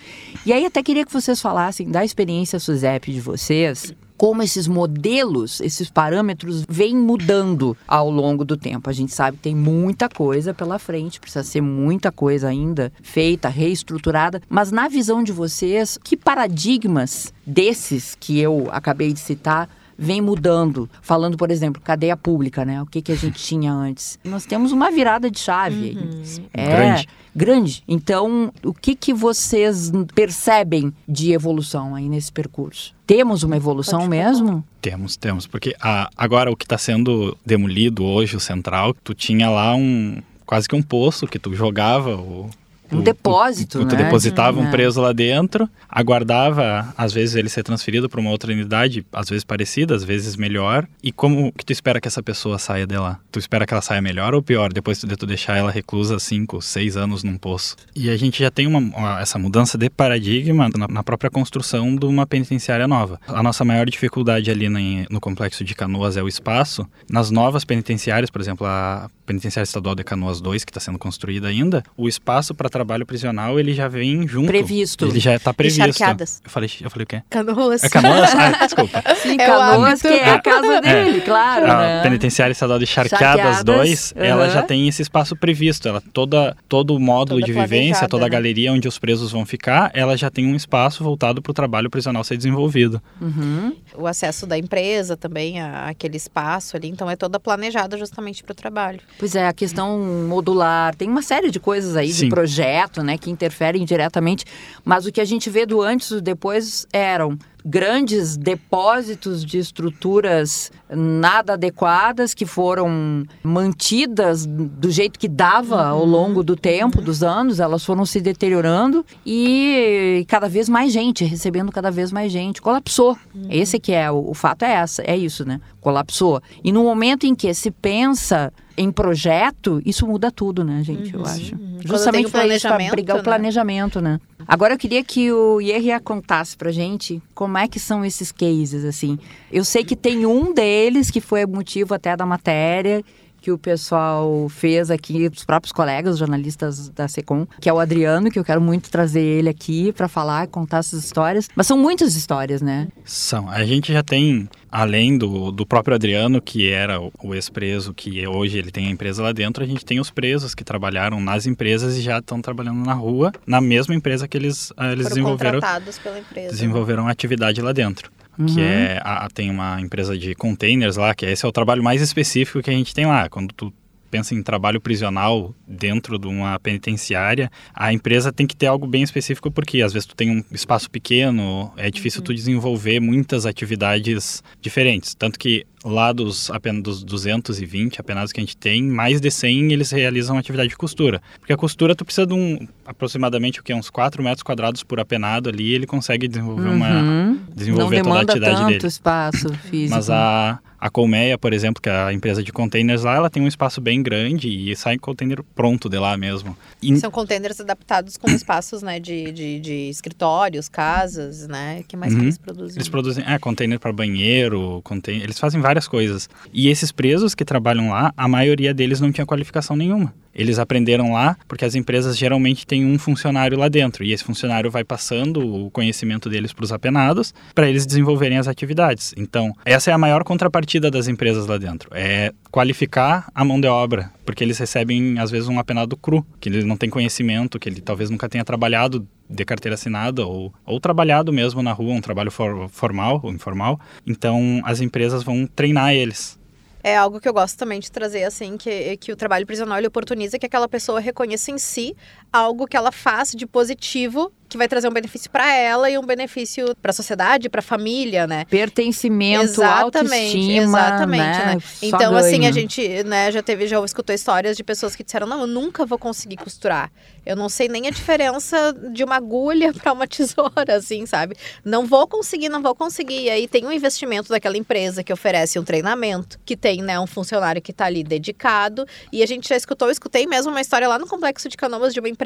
E 0.45 0.53
aí 0.53 0.65
até 0.65 0.81
queria 0.81 1.05
que 1.05 1.11
vocês 1.11 1.41
falassem 1.41 1.89
da 1.89 2.05
experiência 2.05 2.59
SUSEP 2.59 3.11
de 3.11 3.19
vocês 3.19 3.93
como 4.21 4.43
esses 4.43 4.67
modelos, 4.67 5.59
esses 5.61 5.89
parâmetros 5.89 6.63
vêm 6.69 6.95
mudando 6.95 7.75
ao 7.87 8.07
longo 8.11 8.45
do 8.45 8.55
tempo. 8.55 8.87
A 8.87 8.93
gente 8.93 9.11
sabe 9.11 9.37
que 9.37 9.41
tem 9.41 9.55
muita 9.55 10.07
coisa 10.07 10.53
pela 10.53 10.77
frente, 10.77 11.19
precisa 11.19 11.43
ser 11.43 11.61
muita 11.61 12.11
coisa 12.11 12.47
ainda 12.47 12.93
feita, 13.01 13.49
reestruturada, 13.49 14.39
mas 14.47 14.71
na 14.71 14.87
visão 14.87 15.23
de 15.23 15.31
vocês, 15.31 15.97
que 16.03 16.15
paradigmas 16.15 17.33
desses 17.43 18.13
que 18.13 18.39
eu 18.39 18.67
acabei 18.69 19.11
de 19.11 19.19
citar 19.19 19.67
vem 20.01 20.19
mudando. 20.19 20.89
Falando, 21.01 21.37
por 21.37 21.51
exemplo, 21.51 21.79
cadeia 21.79 22.17
pública, 22.17 22.65
né? 22.65 22.81
O 22.81 22.87
que, 22.87 23.03
que 23.03 23.11
a 23.11 23.15
gente 23.15 23.41
tinha 23.41 23.71
antes. 23.71 24.17
Nós 24.23 24.45
temos 24.45 24.71
uma 24.71 24.89
virada 24.89 25.29
de 25.29 25.39
chave. 25.39 25.91
Uhum. 25.91 26.23
É 26.51 26.65
grande. 26.65 27.07
grande. 27.35 27.83
Então, 27.87 28.51
o 28.63 28.73
que, 28.73 28.95
que 28.95 29.13
vocês 29.13 29.91
percebem 30.15 30.91
de 31.07 31.31
evolução 31.31 31.93
aí 31.93 32.09
nesse 32.09 32.31
percurso? 32.31 32.95
Temos 33.05 33.43
uma 33.43 33.55
evolução 33.55 34.07
mesmo? 34.07 34.63
Temos, 34.81 35.15
temos. 35.15 35.45
Porque 35.45 35.75
a, 35.79 36.09
agora 36.17 36.51
o 36.51 36.55
que 36.55 36.65
está 36.65 36.79
sendo 36.79 37.37
demolido 37.45 38.03
hoje, 38.03 38.35
o 38.35 38.39
central, 38.39 38.95
tu 39.03 39.13
tinha 39.13 39.49
lá 39.49 39.75
um 39.75 40.19
quase 40.45 40.67
que 40.67 40.75
um 40.75 40.81
poço 40.81 41.27
que 41.27 41.39
tu 41.39 41.53
jogava 41.53 42.15
o, 42.15 42.49
um 42.91 43.01
depósito, 43.01 43.79
tu, 43.79 43.85
tu, 43.85 43.89
tu 43.89 43.95
né? 43.95 44.03
depositava 44.03 44.59
um 44.59 44.69
preso 44.69 45.01
lá 45.01 45.13
dentro, 45.13 45.69
aguardava, 45.89 46.93
às 46.97 47.13
vezes, 47.13 47.35
ele 47.35 47.49
ser 47.49 47.63
transferido 47.63 48.09
para 48.09 48.19
uma 48.19 48.29
outra 48.29 48.51
unidade, 48.51 49.05
às 49.11 49.29
vezes 49.29 49.43
parecida, 49.43 49.95
às 49.95 50.03
vezes 50.03 50.35
melhor. 50.35 50.87
E 51.01 51.11
como 51.11 51.51
que 51.51 51.65
tu 51.65 51.71
espera 51.71 51.99
que 51.99 52.07
essa 52.07 52.21
pessoa 52.23 52.57
saia 52.57 52.85
de 52.85 52.97
lá? 52.97 53.19
Tu 53.31 53.39
espera 53.39 53.65
que 53.65 53.73
ela 53.73 53.81
saia 53.81 54.01
melhor 54.01 54.33
ou 54.33 54.41
pior, 54.41 54.71
depois 54.73 55.01
de 55.01 55.15
tu 55.15 55.25
deixar 55.25 55.57
ela 55.57 55.71
reclusa 55.71 56.19
cinco, 56.19 56.61
seis 56.61 56.97
anos 56.97 57.23
num 57.23 57.37
poço? 57.37 57.75
E 57.95 58.09
a 58.09 58.17
gente 58.17 58.41
já 58.41 58.51
tem 58.51 58.67
uma, 58.67 58.79
uma 58.79 59.21
essa 59.21 59.37
mudança 59.37 59.77
de 59.77 59.89
paradigma 59.89 60.69
na, 60.75 60.87
na, 60.87 61.03
própria 61.03 61.29
construção 61.29 61.95
de 61.95 62.05
uma 62.05 62.25
penitenciária 62.25 62.87
nova. 62.87 63.19
A 63.27 63.41
nossa 63.43 63.63
maior 63.63 63.85
dificuldade 63.89 64.49
ali 64.49 64.69
no, 64.69 64.79
no 65.09 65.19
complexo 65.19 65.63
de 65.63 65.75
Canoas 65.75 66.17
é 66.17 66.23
o 66.23 66.27
espaço. 66.27 66.87
Nas 67.09 67.31
novas 67.31 67.63
penitenciárias, 67.65 68.29
por 68.29 68.41
exemplo, 68.41 68.65
a 68.65 69.09
penitenciária 69.25 69.65
estadual 69.65 69.95
de 69.95 70.03
Canoas 70.03 70.41
2, 70.41 70.65
que 70.65 70.71
está 70.71 70.79
sendo 70.79 70.99
construída 70.99 71.47
ainda, 71.47 71.83
o 71.95 72.07
espaço 72.07 72.53
para 72.53 72.69
trabalho 72.81 73.05
prisional 73.05 73.59
ele 73.59 73.73
já 73.73 73.87
vem 73.87 74.27
junto. 74.27 74.47
Previsto. 74.47 75.05
Ele 75.05 75.19
já 75.19 75.35
está 75.35 75.53
previsto. 75.53 75.81
Encharqueadas. 75.81 76.41
Eu 76.43 76.49
falei, 76.49 76.69
eu 76.81 76.89
falei 76.89 77.03
o 77.03 77.07
quê? 77.07 77.21
Canoas. 77.29 77.83
É 77.83 77.89
Canoas? 77.89 78.29
Ah, 78.33 78.65
desculpa. 78.65 79.03
Sim, 79.21 79.33
é 79.39 79.45
Canoas, 79.45 80.01
que 80.01 80.07
é 80.07 80.29
a 80.29 80.41
casa 80.41 80.73
é. 80.73 80.81
dele, 80.81 81.17
é. 81.19 81.21
claro. 81.21 81.71
A 81.71 81.77
né? 81.77 82.03
penitenciária 82.03 82.51
estadual 82.51 82.79
de 82.79 82.87
Charqueadas, 82.87 83.63
2, 83.63 84.13
uhum. 84.15 84.23
ela 84.23 84.49
já 84.49 84.63
tem 84.63 84.87
esse 84.87 85.01
espaço 85.01 85.35
previsto. 85.35 85.87
Ela 85.87 86.01
toda 86.13 86.57
todo 86.67 86.95
o 86.95 86.99
módulo 86.99 87.39
toda 87.39 87.53
de 87.53 87.59
vivência, 87.59 88.07
toda 88.07 88.25
a 88.25 88.29
né? 88.29 88.31
galeria 88.31 88.73
onde 88.73 88.87
os 88.87 88.97
presos 88.97 89.31
vão 89.31 89.45
ficar, 89.45 89.91
ela 89.93 90.17
já 90.17 90.29
tem 90.29 90.45
um 90.45 90.55
espaço 90.55 91.03
voltado 91.03 91.41
para 91.41 91.51
o 91.51 91.53
trabalho 91.53 91.89
prisional 91.89 92.23
ser 92.23 92.37
desenvolvido. 92.37 93.01
Uhum. 93.21 93.75
O 93.95 94.07
acesso 94.07 94.47
da 94.47 94.57
empresa 94.57 95.15
também 95.15 95.61
àquele 95.61 96.17
espaço 96.17 96.75
ali, 96.75 96.87
então 96.87 97.09
é 97.09 97.15
toda 97.15 97.39
planejada 97.39 97.97
justamente 97.97 98.43
para 98.43 98.53
o 98.53 98.55
trabalho. 98.55 98.99
Pois 99.19 99.35
é, 99.35 99.47
a 99.47 99.53
questão 99.53 99.99
modular, 100.27 100.95
tem 100.95 101.07
uma 101.07 101.21
série 101.21 101.51
de 101.51 101.59
coisas 101.59 101.95
aí 101.95 102.11
Sim. 102.11 102.25
de 102.25 102.29
projeto, 102.71 103.03
né, 103.03 103.17
que 103.17 103.29
interferem 103.29 103.83
diretamente, 103.83 104.45
mas 104.83 105.05
o 105.05 105.11
que 105.11 105.19
a 105.19 105.25
gente 105.25 105.49
vê 105.49 105.65
do 105.65 105.81
antes 105.81 106.09
e 106.09 106.15
do 106.15 106.21
depois 106.21 106.87
eram 106.93 107.37
grandes 107.63 108.37
depósitos 108.37 109.45
de 109.45 109.59
estruturas 109.59 110.71
nada 110.89 111.53
adequadas 111.53 112.33
que 112.33 112.45
foram 112.45 113.23
mantidas 113.43 114.47
do 114.47 114.89
jeito 114.89 115.19
que 115.19 115.27
dava 115.27 115.75
uhum. 115.75 115.99
ao 115.99 116.05
longo 116.05 116.43
do 116.43 116.55
tempo, 116.55 116.97
uhum. 116.97 117.03
dos 117.03 117.21
anos, 117.21 117.59
elas 117.59 117.85
foram 117.85 118.03
se 118.03 118.19
deteriorando 118.19 119.05
e 119.23 120.25
cada 120.27 120.47
vez 120.47 120.67
mais 120.67 120.91
gente, 120.91 121.23
recebendo 121.23 121.71
cada 121.71 121.91
vez 121.91 122.11
mais 122.11 122.31
gente, 122.31 122.61
colapsou. 122.61 123.15
Uhum. 123.35 123.47
Esse 123.49 123.79
que 123.79 123.91
é 123.91 124.09
o, 124.09 124.31
o 124.31 124.33
fato 124.33 124.63
é 124.63 124.71
essa, 124.71 125.03
é 125.03 125.15
isso, 125.15 125.45
né? 125.45 125.61
Colapsou. 125.79 126.41
E 126.63 126.71
no 126.71 126.83
momento 126.83 127.25
em 127.25 127.35
que 127.35 127.53
se 127.53 127.69
pensa 127.69 128.51
em 128.81 128.91
projeto, 128.91 129.81
isso 129.85 130.07
muda 130.07 130.31
tudo, 130.31 130.63
né, 130.63 130.83
gente? 130.83 131.15
Uhum, 131.15 131.21
eu 131.21 131.25
acho. 131.25 131.55
Uhum. 131.55 131.79
Justamente 131.85 132.31
para 132.31 132.47
isso, 132.47 132.67
para 132.67 132.89
brigar 132.89 133.15
né? 133.15 133.21
o 133.21 133.23
planejamento, 133.23 134.01
né? 134.01 134.19
Agora 134.47 134.73
eu 134.73 134.77
queria 134.77 135.03
que 135.03 135.31
o 135.31 135.61
Ierria 135.61 135.99
contasse 135.99 136.57
pra 136.57 136.71
gente 136.71 137.21
como 137.33 137.57
é 137.57 137.67
que 137.67 137.79
são 137.79 138.03
esses 138.03 138.31
cases, 138.31 138.83
assim. 138.83 139.17
Eu 139.51 139.63
sei 139.63 139.83
que 139.83 139.95
tem 139.95 140.25
um 140.25 140.53
deles 140.53 141.09
que 141.09 141.21
foi 141.21 141.45
motivo 141.45 141.93
até 141.93 142.15
da 142.17 142.25
matéria, 142.25 143.03
que 143.41 143.51
o 143.51 143.57
pessoal 143.57 144.47
fez 144.49 144.91
aqui, 144.91 145.27
os 145.27 145.43
próprios 145.43 145.71
colegas 145.71 146.17
jornalistas 146.19 146.89
da 146.89 147.07
Secom, 147.07 147.47
que 147.59 147.67
é 147.67 147.73
o 147.73 147.79
Adriano, 147.79 148.29
que 148.29 148.37
eu 148.37 148.43
quero 148.43 148.61
muito 148.61 148.91
trazer 148.91 149.21
ele 149.21 149.49
aqui 149.49 149.91
para 149.91 150.07
falar, 150.07 150.47
contar 150.47 150.77
essas 150.77 151.03
histórias. 151.03 151.49
Mas 151.55 151.65
são 151.65 151.77
muitas 151.77 152.15
histórias, 152.15 152.61
né? 152.61 152.87
São. 153.03 153.49
A 153.49 153.65
gente 153.65 153.91
já 153.91 154.03
tem, 154.03 154.47
além 154.71 155.17
do, 155.17 155.51
do 155.51 155.65
próprio 155.65 155.95
Adriano, 155.95 156.41
que 156.41 156.71
era 156.71 156.99
o, 157.01 157.11
o 157.21 157.35
ex-preso, 157.35 157.93
que 157.93 158.25
hoje 158.25 158.57
ele 158.57 158.71
tem 158.71 158.87
a 158.87 158.89
empresa 158.89 159.21
lá 159.21 159.31
dentro, 159.31 159.63
a 159.63 159.67
gente 159.67 159.83
tem 159.85 159.99
os 159.99 160.09
presos 160.09 160.55
que 160.55 160.63
trabalharam 160.63 161.19
nas 161.19 161.45
empresas 161.45 161.97
e 161.97 162.01
já 162.01 162.19
estão 162.19 162.41
trabalhando 162.41 162.85
na 162.85 162.93
rua, 162.93 163.31
na 163.45 163.59
mesma 163.59 163.93
empresa 163.93 164.27
que 164.27 164.37
eles, 164.37 164.71
ah, 164.77 164.87
eles 164.91 165.03
Foram 165.03 165.09
desenvolveram. 165.09 165.53
contratados 165.59 165.99
pela 165.99 166.19
empresa. 166.19 166.47
né? 166.47 166.51
Desenvolveram 166.53 167.07
atividade 167.07 167.61
lá 167.61 167.71
dentro. 167.73 168.09
Que 168.37 168.43
Uhum. 168.43 168.59
é, 168.59 169.01
a, 169.03 169.27
tem 169.31 169.51
uma 169.51 169.79
empresa 169.81 170.17
de 170.17 170.33
containers 170.33 170.95
lá, 170.95 171.13
que 171.13 171.25
esse 171.25 171.45
é 171.45 171.47
o 171.49 171.51
trabalho 171.51 171.83
mais 171.83 172.01
específico 172.01 172.61
que 172.63 172.69
a 172.69 172.73
gente 172.73 172.93
tem 172.93 173.05
lá. 173.05 173.27
Quando 173.29 173.53
tu 173.53 173.73
pensa 174.11 174.35
em 174.35 174.43
trabalho 174.43 174.81
prisional 174.81 175.55
dentro 175.65 176.19
de 176.19 176.27
uma 176.27 176.59
penitenciária, 176.59 177.49
a 177.73 177.93
empresa 177.93 178.31
tem 178.31 178.45
que 178.45 178.55
ter 178.55 178.67
algo 178.67 178.85
bem 178.85 179.01
específico, 179.01 179.49
porque 179.49 179.81
às 179.81 179.93
vezes 179.93 180.05
tu 180.05 180.15
tem 180.15 180.29
um 180.29 180.43
espaço 180.51 180.91
pequeno, 180.91 181.71
é 181.77 181.89
difícil 181.89 182.21
tu 182.21 182.33
desenvolver 182.33 182.99
muitas 182.99 183.45
atividades 183.45 184.43
diferentes. 184.61 185.15
Tanto 185.15 185.39
que 185.39 185.65
lá 185.83 186.11
dos 186.11 186.49
apenas 186.51 186.83
dos 186.83 187.03
220 187.03 187.99
apenados 187.99 188.31
que 188.31 188.39
a 188.39 188.43
gente 188.43 188.55
tem, 188.57 188.83
mais 188.83 189.19
de 189.19 189.31
100 189.31 189.71
eles 189.73 189.89
realizam 189.91 190.37
atividade 190.37 190.69
de 190.69 190.77
costura. 190.77 191.21
Porque 191.39 191.53
a 191.53 191.57
costura 191.57 191.95
tu 191.95 192.05
precisa 192.05 192.27
de 192.27 192.33
um 192.33 192.67
aproximadamente 192.85 193.59
o 193.59 193.63
que 193.63 193.73
uns 193.73 193.89
4 193.89 194.21
metros 194.23 194.43
quadrados 194.43 194.83
por 194.83 194.99
apenado 194.99 195.49
ali, 195.49 195.73
ele 195.73 195.87
consegue 195.87 196.27
desenvolver 196.27 196.69
uma 196.69 196.91
Uhum. 197.01 197.39
desenvolver 197.55 197.97
Não 197.97 198.03
toda 198.03 198.15
a 198.15 198.19
demanda 198.19 198.31
atividade 198.33 198.57
tanto 198.61 198.67
dele. 198.73 198.87
espaço 198.87 199.53
físico. 199.69 199.95
Mas 199.95 200.09
a, 200.09 200.59
a 200.79 200.89
Colmeia, 200.89 201.37
por 201.37 201.53
exemplo, 201.53 201.81
que 201.81 201.89
é 201.89 201.93
a 201.95 202.11
empresa 202.13 202.43
de 202.43 202.51
containers 202.51 203.03
lá, 203.03 203.15
ela 203.15 203.29
tem 203.29 203.41
um 203.41 203.47
espaço 203.47 203.79
bem 203.79 204.03
grande 204.03 204.49
e 204.49 204.75
sai 204.75 204.97
container 204.97 205.41
pronto 205.55 205.87
de 205.87 205.97
lá 205.97 206.17
mesmo. 206.17 206.55
E, 206.81 206.97
São 206.99 207.09
containers 207.11 207.59
adaptados 207.61 208.17
com 208.17 208.29
espaços, 208.29 208.81
né, 208.81 208.99
de, 208.99 209.31
de, 209.31 209.59
de 209.59 209.89
escritórios, 209.89 210.67
casas, 210.67 211.47
né? 211.47 211.79
O 211.81 211.83
que 211.85 211.95
mais 211.95 212.13
que 212.13 212.19
Uhum. 212.19 212.25
eles 212.25 212.37
produzem? 212.37 212.75
eles 212.77 212.89
produzem 212.89 213.23
é, 213.25 213.39
container 213.39 213.79
para 213.79 213.93
banheiro, 213.93 214.81
container, 214.83 215.23
eles 215.23 215.39
fazem 215.39 215.61
várias 215.61 215.70
coisas. 215.87 216.29
E 216.53 216.69
esses 216.69 216.91
presos 216.91 217.35
que 217.35 217.45
trabalham 217.45 217.89
lá, 217.89 218.13
a 218.15 218.27
maioria 218.27 218.73
deles 218.73 218.99
não 218.99 219.11
tinha 219.11 219.25
qualificação 219.25 219.75
nenhuma. 219.75 220.13
Eles 220.33 220.59
aprenderam 220.59 221.11
lá 221.11 221.37
porque 221.47 221.65
as 221.65 221.75
empresas 221.75 222.17
geralmente 222.17 222.65
têm 222.65 222.85
um 222.85 222.97
funcionário 222.97 223.57
lá 223.57 223.67
dentro 223.67 224.03
e 224.03 224.13
esse 224.13 224.23
funcionário 224.23 224.71
vai 224.71 224.83
passando 224.83 225.65
o 225.65 225.69
conhecimento 225.71 226.29
deles 226.29 226.53
para 226.53 226.63
os 226.63 226.71
apenados 226.71 227.33
para 227.53 227.69
eles 227.69 227.85
desenvolverem 227.85 228.37
as 228.37 228.47
atividades. 228.47 229.13
Então, 229.17 229.53
essa 229.65 229.91
é 229.91 229.93
a 229.93 229.97
maior 229.97 230.23
contrapartida 230.23 230.89
das 230.89 231.07
empresas 231.07 231.47
lá 231.47 231.57
dentro, 231.57 231.89
é 231.93 232.31
qualificar 232.49 233.29
a 233.35 233.43
mão 233.43 233.59
de 233.59 233.67
obra, 233.67 234.09
porque 234.25 234.43
eles 234.43 234.57
recebem 234.57 235.19
às 235.19 235.29
vezes 235.29 235.49
um 235.49 235.59
apenado 235.59 235.97
cru, 235.97 236.25
que 236.39 236.49
ele 236.49 236.63
não 236.63 236.77
tem 236.77 236.89
conhecimento, 236.89 237.59
que 237.59 237.67
ele 237.67 237.81
talvez 237.81 238.09
nunca 238.09 238.29
tenha 238.29 238.43
trabalhado 238.45 239.05
de 239.31 239.45
carteira 239.45 239.75
assinada 239.75 240.25
ou, 240.25 240.53
ou 240.65 240.79
trabalhado 240.79 241.31
mesmo 241.31 241.63
na 241.63 241.71
rua, 241.71 241.93
um 241.93 242.01
trabalho 242.01 242.29
for- 242.29 242.69
formal 242.69 243.19
ou 243.23 243.31
informal. 243.31 243.79
Então, 244.05 244.61
as 244.65 244.81
empresas 244.81 245.23
vão 245.23 245.47
treinar 245.47 245.93
eles. 245.93 246.39
É 246.83 246.97
algo 246.97 247.19
que 247.19 247.29
eu 247.29 247.33
gosto 247.33 247.57
também 247.59 247.79
de 247.79 247.91
trazer, 247.91 248.23
assim, 248.23 248.57
que, 248.57 248.97
que 248.97 249.11
o 249.11 249.15
trabalho 249.15 249.45
prisional 249.45 249.79
oportuniza 249.83 250.39
que 250.39 250.47
aquela 250.47 250.67
pessoa 250.67 250.99
reconheça 250.99 251.51
em 251.51 251.57
si 251.59 251.95
algo 252.31 252.67
que 252.67 252.77
ela 252.77 252.91
faz 252.91 253.31
de 253.31 253.45
positivo, 253.45 254.31
que 254.51 254.57
vai 254.57 254.67
trazer 254.67 254.89
um 254.89 254.91
benefício 254.91 255.31
para 255.31 255.55
ela 255.55 255.89
e 255.89 255.97
um 255.97 256.05
benefício 256.05 256.75
para 256.81 256.91
a 256.91 256.93
sociedade, 256.93 257.49
para 257.49 257.59
a 257.59 257.63
família, 257.63 258.27
né? 258.27 258.43
Pertencimento, 258.45 259.43
Exatamente, 259.43 259.97
autoestima, 259.97 260.63
exatamente, 260.63 261.21
né? 261.21 261.55
né? 261.55 261.61
Então, 261.81 262.15
assim, 262.17 262.39
ganho. 262.39 262.49
a 262.49 262.51
gente, 262.51 263.03
né, 263.03 263.31
já 263.31 263.41
teve, 263.41 263.65
já 263.65 263.83
escutou 263.83 264.13
histórias 264.13 264.57
de 264.57 264.63
pessoas 264.63 264.93
que 264.93 265.05
disseram, 265.05 265.25
não, 265.25 265.41
eu 265.41 265.47
nunca 265.47 265.85
vou 265.85 265.97
conseguir 265.97 266.35
costurar. 266.35 266.91
Eu 267.25 267.35
não 267.35 267.47
sei 267.47 267.69
nem 267.69 267.87
a 267.87 267.91
diferença 267.91 268.75
de 268.91 269.03
uma 269.03 269.15
agulha 269.15 269.71
para 269.81 269.93
uma 269.93 270.05
tesoura, 270.05 270.75
assim, 270.75 271.05
sabe? 271.05 271.35
Não 271.63 271.85
vou 271.85 272.05
conseguir, 272.05 272.49
não 272.49 272.61
vou 272.61 272.75
conseguir. 272.75 273.21
E 273.21 273.29
aí 273.29 273.47
tem 273.47 273.65
um 273.65 273.71
investimento 273.71 274.29
daquela 274.29 274.57
empresa 274.57 275.01
que 275.01 275.13
oferece 275.13 275.57
um 275.59 275.63
treinamento, 275.63 276.37
que 276.43 276.57
tem, 276.57 276.81
né, 276.81 276.99
um 276.99 277.07
funcionário 277.07 277.61
que 277.61 277.71
tá 277.71 277.85
ali 277.85 278.03
dedicado. 278.03 278.85
E 279.13 279.23
a 279.23 279.25
gente 279.25 279.47
já 279.47 279.55
escutou, 279.55 279.87
eu 279.87 279.93
escutei 279.93 280.27
mesmo 280.27 280.51
uma 280.51 280.59
história 280.59 280.89
lá 280.89 280.99
no 280.99 281.07
Complexo 281.07 281.47
de 281.47 281.55
Canoas 281.55 281.93
de 281.93 282.01
uma 282.01 282.09
empresa, 282.09 282.20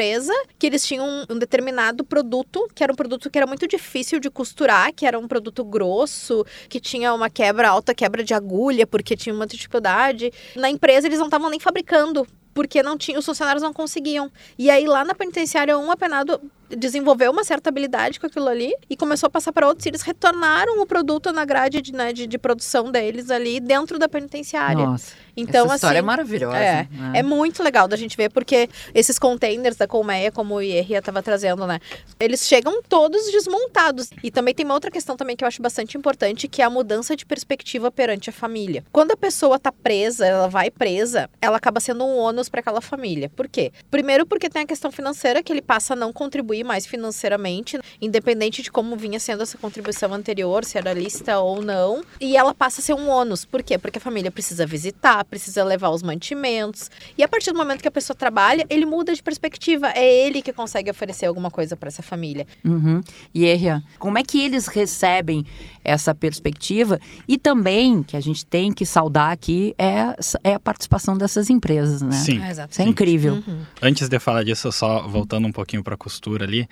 que 0.59 0.67
eles 0.67 0.85
tinham 0.85 1.07
um, 1.07 1.35
um 1.35 1.39
determinado 1.39 2.03
produto, 2.03 2.67
que 2.75 2.83
era 2.83 2.91
um 2.91 2.95
produto 2.95 3.29
que 3.29 3.37
era 3.37 3.47
muito 3.47 3.67
difícil 3.67 4.19
de 4.19 4.29
costurar, 4.29 4.93
que 4.93 5.05
era 5.05 5.17
um 5.17 5.27
produto 5.27 5.63
grosso, 5.63 6.45
que 6.67 6.79
tinha 6.79 7.13
uma 7.13 7.29
quebra, 7.29 7.69
alta 7.69 7.95
quebra 7.95 8.23
de 8.23 8.33
agulha, 8.33 8.85
porque 8.85 9.15
tinha 9.15 9.33
uma 9.33 9.47
dificuldade. 9.47 10.31
Na 10.55 10.69
empresa 10.69 11.07
eles 11.07 11.19
não 11.19 11.27
estavam 11.27 11.49
nem 11.49 11.59
fabricando, 11.59 12.27
porque 12.55 12.81
não 12.81 12.97
tinha, 12.97 13.19
os 13.19 13.25
funcionários 13.25 13.61
não 13.61 13.73
conseguiam. 13.73 14.31
E 14.57 14.69
aí 14.69 14.87
lá 14.87 15.03
na 15.03 15.13
penitenciária 15.13 15.77
um 15.77 15.91
apenado 15.91 16.39
desenvolveu 16.69 17.31
uma 17.31 17.43
certa 17.43 17.69
habilidade 17.69 18.19
com 18.19 18.25
aquilo 18.25 18.47
ali 18.47 18.73
e 18.89 18.95
começou 18.95 19.27
a 19.27 19.29
passar 19.29 19.51
para 19.51 19.67
outros 19.67 19.85
e 19.85 19.89
eles 19.89 20.01
retornaram 20.01 20.81
o 20.81 20.85
produto 20.85 21.31
na 21.31 21.45
grade 21.45 21.81
de, 21.81 21.93
né, 21.93 22.11
de, 22.11 22.25
de 22.25 22.37
produção 22.37 22.91
deles 22.91 23.29
ali 23.29 23.59
dentro 23.59 23.99
da 23.99 24.07
penitenciária. 24.07 24.85
Nossa, 24.85 25.13
então, 25.37 25.65
essa 25.65 25.75
história 25.75 25.99
assim, 25.99 26.05
é 26.05 26.07
maravilhosa. 26.07 26.57
é, 26.57 26.87
né? 26.91 27.11
é 27.15 27.23
muito 27.23 27.61
legal 27.61 27.87
da 27.87 27.97
gente 27.97 28.15
ver, 28.15 28.29
porque 28.29 28.69
esses 28.93 29.19
containers 29.19 29.75
da 29.75 29.87
Colmeia, 29.87 30.31
como 30.31 30.55
o 30.55 30.61
Ierria 30.61 30.99
estava 30.99 31.21
trazendo, 31.21 31.67
né? 31.67 31.79
Eles 32.19 32.47
chegam 32.47 32.81
todos 32.87 33.31
desmontados. 33.31 34.09
E 34.23 34.31
também 34.31 34.53
tem 34.53 34.65
uma 34.65 34.73
outra 34.73 34.89
questão 34.89 35.17
também 35.17 35.35
que 35.35 35.43
eu 35.43 35.47
acho 35.47 35.61
bastante 35.61 35.97
importante, 35.97 36.47
que 36.47 36.61
é 36.61 36.65
a 36.65 36.69
mudança 36.69 37.15
de 37.15 37.25
perspectiva 37.25 37.91
perante 37.91 38.29
a 38.29 38.33
família. 38.33 38.83
Quando 38.91 39.11
a 39.11 39.17
pessoa 39.17 39.59
tá 39.59 39.71
presa, 39.71 40.25
ela 40.25 40.47
vai 40.47 40.71
presa, 40.71 41.29
ela 41.41 41.57
acaba 41.57 41.79
sendo 41.79 42.05
um 42.05 42.17
ônus 42.17 42.44
para 42.49 42.59
aquela 42.59 42.81
família. 42.81 43.29
Por 43.29 43.47
quê? 43.47 43.71
Primeiro 43.89 44.25
porque 44.25 44.49
tem 44.49 44.63
a 44.63 44.65
questão 44.65 44.91
financeira, 44.91 45.43
que 45.43 45.51
ele 45.51 45.61
passa 45.61 45.93
a 45.93 45.95
não 45.95 46.11
contribuir 46.11 46.63
mais 46.63 46.85
financeiramente, 46.85 47.79
independente 48.01 48.61
de 48.61 48.71
como 48.71 48.95
vinha 48.95 49.19
sendo 49.19 49.43
essa 49.43 49.57
contribuição 49.57 50.13
anterior, 50.13 50.63
se 50.65 50.77
era 50.77 50.93
lista 50.93 51.39
ou 51.39 51.61
não. 51.61 52.03
E 52.19 52.37
ela 52.37 52.53
passa 52.53 52.81
a 52.81 52.83
ser 52.83 52.93
um 52.93 53.09
ônus. 53.09 53.45
Por 53.45 53.63
quê? 53.63 53.77
Porque 53.77 53.97
a 53.97 54.01
família 54.01 54.31
precisa 54.31 54.65
visitar, 54.65 55.23
precisa 55.25 55.63
levar 55.63 55.89
os 55.89 56.03
mantimentos. 56.03 56.89
E 57.17 57.23
a 57.23 57.27
partir 57.27 57.51
do 57.51 57.57
momento 57.57 57.81
que 57.81 57.87
a 57.87 57.91
pessoa 57.91 58.15
trabalha, 58.15 58.65
ele 58.69 58.85
muda 58.85 59.13
de 59.13 59.21
perspectiva. 59.21 59.91
É 59.95 60.05
ele 60.05 60.41
que 60.41 60.53
consegue 60.53 60.89
oferecer 60.89 61.25
alguma 61.25 61.51
coisa 61.51 61.75
para 61.75 61.87
essa 61.87 62.01
família. 62.01 62.45
Uhum. 62.63 63.01
E 63.33 63.45
Erria, 63.45 63.83
como 63.99 64.17
é 64.17 64.23
que 64.23 64.41
eles 64.41 64.67
recebem 64.67 65.45
essa 65.83 66.13
perspectiva? 66.13 66.99
E 67.27 67.37
também, 67.37 68.03
que 68.03 68.17
a 68.17 68.19
gente 68.19 68.45
tem 68.45 68.71
que 68.71 68.85
saudar 68.85 69.31
aqui, 69.31 69.73
é, 69.77 70.15
é 70.43 70.53
a 70.53 70.59
participação 70.59 71.17
dessas 71.17 71.49
empresas, 71.49 72.01
né? 72.01 72.11
Sim. 72.11 72.34
Ah, 72.41 72.49
exato. 72.49 72.71
Isso 72.73 72.81
é 72.81 72.85
Sim. 72.85 72.89
incrível. 72.91 73.33
Uhum. 73.35 73.59
Antes 73.81 74.07
de 74.09 74.19
falar 74.19 74.43
disso, 74.43 74.71
só 74.71 75.07
voltando 75.07 75.47
um 75.47 75.51
pouquinho 75.51 75.83
para 75.83 75.95
costura 75.97 76.45
ali, 76.45 76.67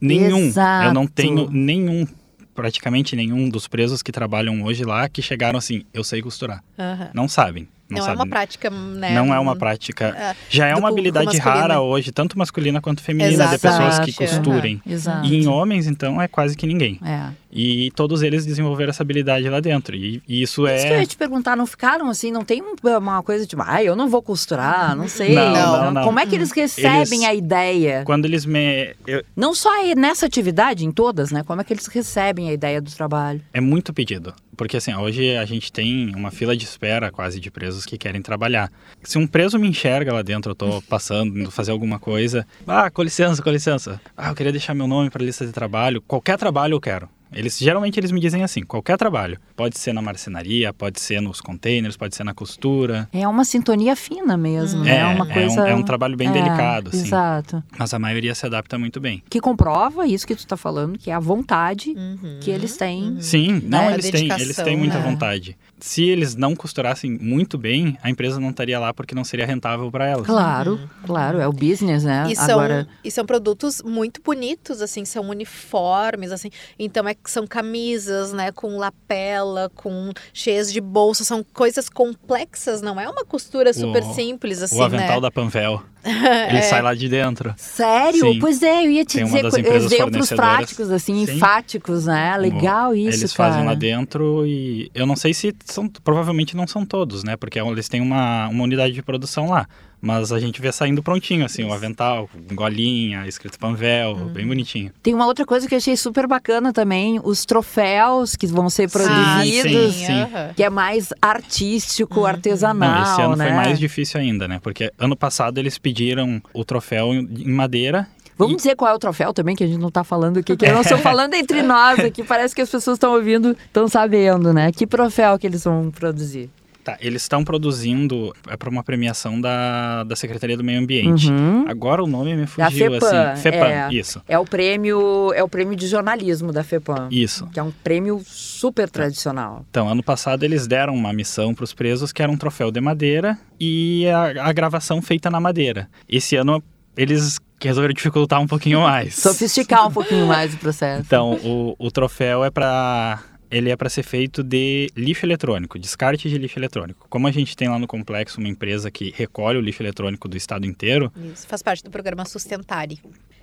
nenhum, 0.00 0.52
eu 0.84 0.92
não 0.92 1.02
Exato. 1.04 1.12
tenho 1.14 1.50
nenhum, 1.50 2.06
praticamente 2.54 3.14
nenhum 3.16 3.48
dos 3.48 3.66
presos 3.68 4.02
que 4.02 4.12
trabalham 4.12 4.62
hoje 4.62 4.84
lá 4.84 5.08
que 5.08 5.22
chegaram 5.22 5.58
assim, 5.58 5.82
eu 5.92 6.02
sei 6.04 6.22
costurar. 6.22 6.62
Aham. 6.78 7.10
Não 7.14 7.28
sabem. 7.28 7.68
Não, 7.90 8.00
Não, 8.00 8.08
é 8.10 8.14
uma 8.14 8.26
prática, 8.26 8.68
né? 8.68 9.14
Não 9.14 9.34
é 9.34 9.38
uma 9.38 9.56
prática. 9.56 10.08
É, 10.08 10.36
Já 10.50 10.66
é 10.66 10.74
uma 10.74 10.90
habilidade 10.90 11.38
rara 11.38 11.80
hoje, 11.80 12.12
tanto 12.12 12.36
masculina 12.38 12.82
quanto 12.82 13.00
feminina, 13.00 13.46
de 13.48 13.56
pessoas 13.58 13.98
que 14.00 14.10
Exato. 14.10 14.42
costurem. 14.42 14.82
Exato. 14.86 15.26
E 15.26 15.34
em 15.36 15.46
homens, 15.46 15.86
então, 15.86 16.20
é 16.20 16.28
quase 16.28 16.54
que 16.54 16.66
ninguém. 16.66 17.00
É. 17.02 17.30
E 17.50 17.90
todos 17.96 18.22
eles 18.22 18.44
desenvolveram 18.44 18.90
essa 18.90 19.02
habilidade 19.02 19.48
lá 19.48 19.58
dentro. 19.60 19.96
E, 19.96 20.22
e 20.28 20.42
isso 20.42 20.66
Isso 20.68 20.86
que 20.86 20.92
eu 20.92 20.96
é. 20.96 21.00
ia 21.00 21.06
te 21.06 21.16
perguntar, 21.16 21.56
não 21.56 21.66
ficaram 21.66 22.08
assim, 22.10 22.30
não 22.30 22.44
tem 22.44 22.62
um- 22.62 22.74
uma 22.98 23.22
coisa 23.22 23.46
tipo, 23.46 23.62
ah, 23.66 23.82
eu 23.82 23.96
não 23.96 24.08
vou 24.08 24.20
costurar, 24.22 24.94
não 24.96 25.08
sei. 25.08 25.34
Não, 25.34 25.52
não, 25.52 25.90
não. 25.92 26.04
Como 26.04 26.18
é 26.20 26.26
que 26.26 26.34
eles 26.34 26.50
recebem 26.52 26.98
Eles- 27.00 27.22
a 27.24 27.34
ideia? 27.34 28.02
Quando 28.04 28.24
eles 28.26 28.44
me. 28.44 28.94
eu- 29.06 29.24
Não 29.36 29.54
só 29.54 29.74
aí 29.80 29.94
nessa 29.94 30.26
atividade, 30.26 30.84
em 30.84 30.90
todas, 30.92 31.30
né? 31.30 31.42
Como 31.42 31.60
é 31.60 31.64
que 31.64 31.72
eles 31.72 31.86
recebem 31.86 32.48
a 32.50 32.52
ideia 32.52 32.80
do 32.80 32.90
trabalho? 32.90 33.40
é 33.52 33.60
muito 33.60 33.92
pedido. 33.92 34.34
Porque 34.56 34.76
assim, 34.76 34.92
hoje 34.92 35.36
a 35.36 35.44
gente 35.44 35.70
tem 35.72 36.12
uma 36.16 36.32
fila 36.32 36.56
de 36.56 36.64
espera 36.64 37.12
quase 37.12 37.38
de 37.38 37.48
presos 37.48 37.86
que 37.86 37.96
querem 37.96 38.20
trabalhar. 38.20 38.70
Se 39.04 39.16
um 39.16 39.24
preso 39.26 39.56
me 39.56 39.68
enxerga 39.68 40.12
lá 40.12 40.20
dentro, 40.20 40.50
eu 40.50 40.54
tô 40.56 40.82
passando, 40.90 41.38
indo 41.38 41.50
fazer 41.50 41.70
alguma 41.70 41.98
coisa. 42.00 42.44
Ah, 42.66 42.90
com 42.90 43.02
licença, 43.02 43.40
com 43.40 43.50
licença. 43.50 44.00
Ah, 44.16 44.30
eu 44.30 44.34
queria 44.34 44.50
deixar 44.50 44.74
meu 44.74 44.88
nome 44.88 45.10
para 45.10 45.24
lista 45.24 45.46
de 45.46 45.52
trabalho. 45.52 46.02
Qualquer 46.02 46.36
trabalho 46.36 46.74
eu 46.74 46.80
quero. 46.80 47.08
Eles 47.32 47.58
geralmente 47.58 47.98
eles 47.98 48.10
me 48.10 48.20
dizem 48.20 48.42
assim, 48.42 48.62
qualquer 48.62 48.96
trabalho. 48.96 49.38
Pode 49.56 49.78
ser 49.78 49.92
na 49.92 50.00
marcenaria, 50.02 50.72
pode 50.72 51.00
ser 51.00 51.20
nos 51.20 51.40
containers, 51.40 51.96
pode 51.96 52.14
ser 52.16 52.24
na 52.24 52.32
costura. 52.34 53.08
É 53.12 53.26
uma 53.28 53.44
sintonia 53.44 53.94
fina 53.96 54.36
mesmo, 54.36 54.82
né? 54.84 54.98
É, 54.98 55.04
uma 55.06 55.28
é 55.30 55.34
coisa... 55.34 55.62
um, 55.62 55.66
é 55.66 55.74
um 55.74 55.82
trabalho 55.82 56.16
bem 56.16 56.28
É, 56.28 56.32
delicado, 56.32 56.88
assim. 56.88 57.06
Exato. 57.06 57.62
Mas 57.78 57.92
a 57.92 57.98
maioria 57.98 58.34
se 58.34 58.46
adapta 58.46 58.78
muito 58.78 59.00
bem. 59.00 59.22
Que 59.28 59.40
comprova 59.40 60.06
isso 60.06 60.26
que 60.26 60.34
tu 60.34 60.46
tá 60.46 60.56
falando, 60.56 60.98
que 60.98 61.10
é 61.10 61.14
a 61.14 61.20
vontade 61.20 61.90
Uhum. 61.96 62.38
que 62.40 62.50
eles 62.50 62.76
têm. 62.76 63.20
Sim, 63.20 63.60
não, 63.64 63.90
É, 63.90 63.94
eles 63.94 64.10
têm, 64.10 64.30
eles 64.32 64.56
têm 64.56 64.76
muita 64.76 64.98
né? 64.98 65.04
vontade. 65.04 65.56
Se 65.80 66.02
eles 66.04 66.34
não 66.34 66.56
costurassem 66.56 67.16
muito 67.20 67.56
bem, 67.56 67.96
a 68.02 68.10
empresa 68.10 68.40
não 68.40 68.50
estaria 68.50 68.78
lá 68.80 68.92
porque 68.92 69.14
não 69.14 69.22
seria 69.24 69.46
rentável 69.46 69.90
para 69.90 70.06
elas. 70.06 70.26
Claro, 70.26 70.80
claro, 71.06 71.38
é 71.40 71.46
o 71.46 71.52
business, 71.52 72.02
né? 72.04 72.26
E 72.30 72.34
são, 72.34 72.58
Agora, 72.58 72.88
e 73.04 73.10
são 73.10 73.24
produtos 73.24 73.82
muito 73.84 74.20
bonitos, 74.22 74.80
assim, 74.82 75.04
são 75.04 75.28
uniformes, 75.28 76.32
assim. 76.32 76.50
Então 76.78 77.06
é 77.08 77.14
são 77.24 77.46
camisas, 77.46 78.32
né, 78.32 78.50
com 78.52 78.76
lapela, 78.78 79.70
com 79.74 80.10
cheias 80.32 80.72
de 80.72 80.80
bolsa, 80.80 81.24
são 81.24 81.44
coisas 81.52 81.88
complexas, 81.88 82.80
não 82.82 82.98
é 83.00 83.08
uma 83.08 83.24
costura 83.24 83.72
super 83.72 84.02
O- 84.02 84.14
simples 84.14 84.62
assim, 84.62 84.78
o 84.78 84.82
avental 84.82 85.16
né? 85.16 85.20
da 85.22 85.30
Panvel. 85.30 85.82
Ele 86.04 86.58
É. 86.58 86.62
sai 86.62 86.80
lá 86.80 86.94
de 86.94 87.08
dentro. 87.08 87.52
Sério? 87.56 88.32
Sim. 88.32 88.38
Pois 88.38 88.62
é, 88.62 88.86
eu 88.86 88.90
ia 88.90 89.04
te 89.04 89.18
Tem 89.18 89.24
dizer 89.26 89.44
exemplos 89.74 90.28
práticos, 90.30 90.90
assim, 90.90 91.26
Sim. 91.26 91.34
enfáticos, 91.34 92.06
né? 92.06 92.36
Legal 92.36 92.94
isso, 92.94 93.20
Eles 93.20 93.32
cara. 93.32 93.50
fazem 93.52 93.66
lá 93.66 93.74
dentro 93.74 94.46
e 94.46 94.90
eu 94.94 95.04
não 95.06 95.16
sei 95.16 95.34
se 95.34 95.52
são, 95.64 95.88
provavelmente 95.88 96.56
não 96.56 96.66
são 96.66 96.86
todos, 96.86 97.24
né? 97.24 97.36
Porque 97.36 97.58
eles 97.60 97.88
têm 97.88 98.00
uma, 98.00 98.48
uma 98.48 98.64
unidade 98.64 98.94
de 98.94 99.02
produção 99.02 99.50
lá. 99.50 99.66
Mas 100.00 100.30
a 100.32 100.38
gente 100.38 100.60
vê 100.60 100.70
saindo 100.70 101.02
prontinho, 101.02 101.44
assim, 101.44 101.64
o 101.64 101.72
avental, 101.72 102.28
com 102.48 102.54
golinha, 102.54 103.26
escrito 103.26 103.58
Panvel, 103.58 104.12
Uhum. 104.12 104.28
bem 104.28 104.46
bonitinho. 104.46 104.92
Tem 105.02 105.12
uma 105.12 105.26
outra 105.26 105.44
coisa 105.44 105.66
que 105.66 105.74
eu 105.74 105.78
achei 105.78 105.96
super 105.96 106.26
bacana 106.26 106.72
também, 106.72 107.20
os 107.24 107.44
troféus 107.44 108.36
que 108.36 108.46
vão 108.46 108.70
ser 108.70 108.84
Ah, 108.84 108.90
produzidos, 108.90 109.94
sim, 109.94 110.06
sim. 110.06 110.20
aham. 110.22 110.50
que 110.54 110.62
é 110.62 110.70
mais 110.70 111.12
artístico, 111.20 112.20
Uhum. 112.20 112.26
artesanal, 112.26 112.94
Não, 112.94 113.02
esse 113.02 113.20
ano 113.22 113.36
né? 113.36 113.46
foi 113.46 113.54
mais 113.54 113.78
difícil 113.78 114.20
ainda, 114.20 114.46
né? 114.46 114.60
Porque 114.62 114.92
ano 114.98 115.16
passado 115.16 115.58
eles 115.58 115.78
pediram 115.78 116.40
o 116.52 116.64
troféu 116.64 117.12
em 117.14 117.50
madeira. 117.50 118.06
Vamos 118.36 118.54
e- 118.54 118.56
dizer 118.56 118.76
qual 118.76 118.92
é 118.92 118.94
o 118.94 118.98
troféu 119.00 119.32
também, 119.32 119.56
que 119.56 119.64
a 119.64 119.66
gente 119.66 119.80
não 119.80 119.90
tá 119.90 120.04
falando 120.04 120.38
aqui, 120.38 120.56
que 120.56 120.70
nós 120.70 120.86
estamos 120.86 121.02
falando 121.02 121.34
entre 121.34 121.60
nós 121.62 121.98
aqui, 121.98 122.22
parece 122.22 122.54
que 122.54 122.60
as 122.60 122.70
pessoas 122.70 122.94
estão 122.96 123.12
ouvindo, 123.14 123.56
estão 123.66 123.88
sabendo, 123.88 124.52
né? 124.52 124.70
Que 124.70 124.86
troféu 124.86 125.36
que 125.38 125.46
eles 125.46 125.64
vão 125.64 125.90
produzir? 125.90 126.48
Tá, 126.88 126.98
eles 127.00 127.22
estão 127.22 127.44
produzindo 127.44 128.34
é 128.48 128.56
para 128.56 128.70
uma 128.70 128.82
premiação 128.82 129.40
da, 129.40 130.04
da 130.04 130.16
Secretaria 130.16 130.56
do 130.56 130.64
Meio 130.64 130.80
Ambiente. 130.80 131.30
Uhum. 131.30 131.66
Agora 131.68 132.02
o 132.02 132.06
nome 132.06 132.34
me 132.34 132.42
Da 132.42 132.70
fugiu, 132.70 132.92
FEPAM, 132.92 133.30
assim. 133.32 133.42
FEPAM, 133.42 133.66
é. 133.66 133.88
isso. 133.92 134.22
É 134.28 134.38
o 134.38 134.44
prêmio, 134.44 135.32
é 135.34 135.42
o 135.42 135.48
prêmio 135.48 135.76
de 135.76 135.86
jornalismo 135.86 136.52
da 136.52 136.64
FEPAM, 136.64 137.08
Isso. 137.10 137.46
que 137.48 137.60
é 137.60 137.62
um 137.62 137.70
prêmio 137.70 138.22
super 138.24 138.88
tradicional. 138.88 139.64
Então, 139.70 139.88
ano 139.88 140.02
passado 140.02 140.42
eles 140.44 140.66
deram 140.66 140.94
uma 140.94 141.12
missão 141.12 141.54
para 141.54 141.64
os 141.64 141.74
presos 141.74 142.12
que 142.12 142.22
era 142.22 142.30
um 142.30 142.36
troféu 142.36 142.70
de 142.70 142.80
madeira 142.80 143.38
e 143.60 144.06
a, 144.08 144.48
a 144.48 144.52
gravação 144.52 145.02
feita 145.02 145.30
na 145.30 145.40
madeira. 145.40 145.88
Esse 146.08 146.36
ano 146.36 146.62
eles 146.96 147.38
resolveram 147.60 147.94
dificultar 147.94 148.40
um 148.40 148.46
pouquinho 148.46 148.80
mais. 148.80 149.14
Sofisticar 149.14 149.86
um 149.86 149.92
pouquinho 149.92 150.26
mais 150.26 150.54
o 150.54 150.58
processo. 150.58 151.02
Então, 151.06 151.34
o, 151.44 151.74
o 151.78 151.90
troféu 151.90 152.44
é 152.44 152.50
para 152.50 153.20
ele 153.50 153.70
é 153.70 153.76
para 153.76 153.88
ser 153.88 154.02
feito 154.02 154.42
de 154.42 154.90
lixo 154.96 155.24
eletrônico, 155.24 155.78
descarte 155.78 156.28
de 156.28 156.38
lixo 156.38 156.58
eletrônico. 156.58 157.06
Como 157.08 157.26
a 157.26 157.30
gente 157.30 157.56
tem 157.56 157.68
lá 157.68 157.78
no 157.78 157.86
complexo 157.86 158.38
uma 158.38 158.48
empresa 158.48 158.90
que 158.90 159.12
recolhe 159.16 159.58
o 159.58 159.60
lixo 159.60 159.82
eletrônico 159.82 160.28
do 160.28 160.36
estado 160.36 160.66
inteiro, 160.66 161.12
Isso 161.32 161.46
faz 161.46 161.62
parte 161.62 161.82
do 161.82 161.90
programa 161.90 162.24
Sustentare. 162.24 163.00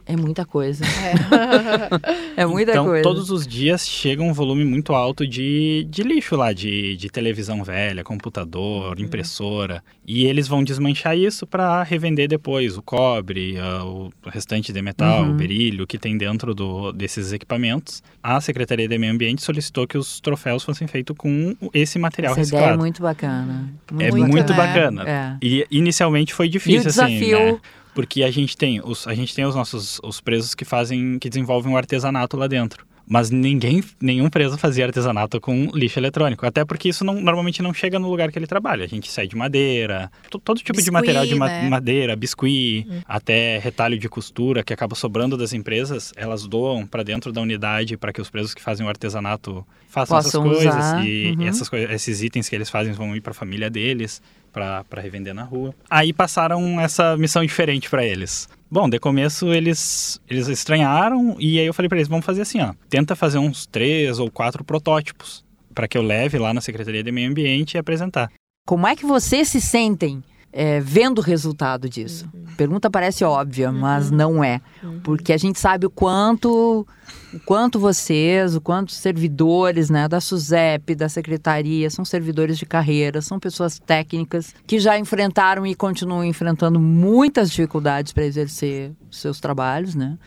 É 0.08 0.16
muita 0.16 0.46
coisa. 0.46 0.84
É. 0.86 2.36
É 2.38 2.46
muita 2.46 2.72
então 2.72 2.86
coisa. 2.88 3.02
todos 3.02 3.30
os 3.30 3.48
dias 3.48 3.88
chega 3.88 4.22
um 4.22 4.34
volume 4.34 4.66
muito 4.66 4.94
alto 4.94 5.26
de, 5.26 5.88
de 5.90 6.04
lixo 6.04 6.36
lá, 6.36 6.52
de, 6.52 6.98
de 6.98 7.10
televisão 7.10 7.64
velha, 7.64 8.04
computador, 8.04 9.00
impressora. 9.00 9.82
E 10.06 10.26
eles 10.26 10.46
vão 10.46 10.62
desmanchar 10.62 11.18
isso 11.18 11.48
para 11.48 11.82
revender 11.84 12.28
depois 12.28 12.78
o 12.78 12.82
cobre, 12.82 13.56
o 13.86 14.12
restante 14.30 14.74
de 14.74 14.82
metal, 14.82 15.24
Uhum. 15.24 15.32
o 15.32 15.34
berilho 15.34 15.88
que 15.88 15.98
tem 15.98 16.18
dentro 16.18 16.54
do, 16.54 16.92
desses 16.92 17.32
equipamentos. 17.32 18.04
A 18.22 18.42
Secretaria 18.42 18.88
de 18.88 18.98
Meio 18.98 19.14
Ambiente 19.14 19.42
solicitou 19.42 19.88
que 19.88 19.98
os 19.98 20.20
troféus 20.20 20.62
fossem 20.64 20.88
feitos 20.88 21.16
com 21.18 21.56
esse 21.74 21.98
material 21.98 22.34
Essa 22.34 22.42
ideia 22.42 22.58
é 22.58 22.62
reciclado. 22.64 22.80
muito 22.82 23.02
bacana. 23.02 23.70
É 23.98 24.12
Muito, 24.12 24.28
muito, 24.32 24.52
né? 24.52 24.58
bacana. 24.58 25.04
É. 25.10 25.38
E 25.42 25.66
inicialmente 25.72 26.34
foi 26.34 26.48
E 26.48 26.50
o 26.50 26.52
difícil, 26.52 26.90
assim, 26.90 27.18
desafio 27.20 27.40
né? 27.54 27.60
Porque 27.96 28.24
a 28.24 28.30
gente 28.30 28.58
tem 28.58 28.82
os, 28.84 29.08
a 29.08 29.16
gente 29.16 29.34
tem 29.34 29.46
os 29.46 29.56
nossos 29.56 30.00
os 30.04 30.20
presos 30.20 30.54
que 30.54 30.66
fazem, 30.66 31.18
que 31.18 31.30
desenvolvem 31.30 31.72
um 31.72 31.78
artesanato 31.78 32.38
lá 32.38 32.46
dentro. 32.46 32.86
Mas 33.08 33.30
ninguém, 33.30 33.84
nenhum 34.02 34.30
preso 34.30 34.58
fazia 34.58 34.86
artesanato 34.86 35.40
com 35.40 35.70
lixo 35.74 36.00
eletrônico. 36.00 36.46
Até 36.46 36.66
porque 36.66 36.90
isso 36.90 37.04
não, 37.06 37.22
normalmente 37.22 37.62
não 37.62 37.74
chega 37.74 38.00
no 38.00 38.10
lugar 38.10 38.32
que 38.32 38.40
ele 38.40 38.48
trabalha. 38.48 38.84
A 38.84 38.88
gente 38.88 39.12
sai 39.12 39.28
de 39.28 39.36
madeira, 39.36 40.12
to- 40.30 40.40
todo 40.40 40.58
tipo 40.58 40.74
de 40.74 40.78
Biscuit, 40.78 40.92
material 40.94 41.26
de 41.26 41.36
ma- 41.36 41.48
né? 41.48 41.70
madeira, 41.70 42.16
biscuit, 42.16 42.88
até 43.06 43.60
retalho 43.60 43.98
de 44.00 44.10
costura 44.10 44.64
que 44.64 44.74
acaba 44.74 44.96
sobrando 44.96 45.38
das 45.38 45.54
empresas, 45.54 46.12
elas 46.16 46.48
doam 46.48 46.86
para 46.88 47.04
dentro 47.04 47.32
da 47.32 47.42
unidade 47.42 47.96
para 47.96 48.12
que 48.12 48.20
os 48.22 48.30
presos 48.30 48.54
que 48.56 48.62
fazem 48.62 48.86
o 48.86 48.90
artesanato 48.90 49.66
façam 49.88 50.18
Possam 50.18 50.42
essas 50.48 50.54
coisas. 50.64 50.76
usar, 50.76 51.06
E 51.06 51.36
uhum. 51.38 51.48
essas 51.48 51.70
coi- 51.70 51.84
esses 51.94 52.24
itens 52.24 52.50
que 52.50 52.56
eles 52.56 52.70
fazem 52.70 52.92
vão 52.94 53.16
ir 53.16 53.22
para 53.22 53.32
a 53.32 53.36
família 53.36 53.70
deles 53.70 54.22
para 54.52 54.84
revender 55.02 55.34
na 55.34 55.44
rua. 55.44 55.76
Aí 55.90 56.12
passaram 56.14 56.80
essa 56.80 57.16
missão 57.18 57.46
diferente 57.46 57.90
para 57.90 58.06
eles. 58.06 58.48
Bom, 58.76 58.90
de 58.90 59.00
começo 59.00 59.54
eles 59.54 60.20
eles 60.30 60.50
estranharam 60.50 61.38
e 61.40 61.58
aí 61.62 61.66
eu 61.66 61.74
falei 61.74 61.88
para 61.88 61.98
eles, 61.98 62.10
vamos 62.10 62.26
fazer 62.26 62.42
assim, 62.42 62.60
ó, 62.60 62.74
tenta 62.90 63.16
fazer 63.16 63.38
uns 63.38 63.66
três 63.66 64.20
ou 64.20 64.30
quatro 64.30 64.66
protótipos 64.66 65.46
para 65.74 65.88
que 65.88 65.98
eu 65.98 66.02
leve 66.02 66.38
lá 66.38 66.54
na 66.54 66.60
Secretaria 66.60 67.02
de 67.02 67.10
Meio 67.10 67.30
Ambiente 67.30 67.76
e 67.76 67.78
apresentar. 67.78 68.30
Como 68.68 68.86
é 68.86 68.94
que 68.94 69.06
vocês 69.06 69.48
se 69.48 69.62
sentem 69.62 70.22
é, 70.58 70.80
vendo 70.80 71.20
o 71.20 71.22
resultado 71.22 71.90
disso? 71.90 72.30
Pergunta 72.56 72.90
parece 72.90 73.26
óbvia, 73.26 73.74
mas 73.74 74.10
não 74.10 74.42
é. 74.42 74.62
Porque 75.04 75.34
a 75.34 75.38
gente 75.38 75.60
sabe 75.60 75.86
o 75.86 75.90
quanto, 75.90 76.88
o 77.34 77.40
quanto 77.42 77.78
vocês, 77.78 78.56
o 78.56 78.62
quanto 78.62 78.88
os 78.88 78.96
servidores 78.96 79.90
né, 79.90 80.08
da 80.08 80.22
SUSEP, 80.22 80.96
da 80.96 81.10
Secretaria, 81.10 81.90
são 81.90 82.06
servidores 82.06 82.58
de 82.58 82.66
carreira, 82.66 83.22
são 83.22 83.38
pessoas 83.38 83.78
técnicas 83.78 84.56
que 84.66 84.80
já 84.80 84.98
enfrentaram 84.98 85.68
e 85.68 85.76
continuam 85.76 86.24
enfrentando 86.24 86.80
muitas 86.80 87.52
dificuldades 87.52 88.14
para 88.14 88.24
exercer 88.24 88.94
seus 89.12 89.42
trabalhos, 89.42 89.94
né? 89.94 90.18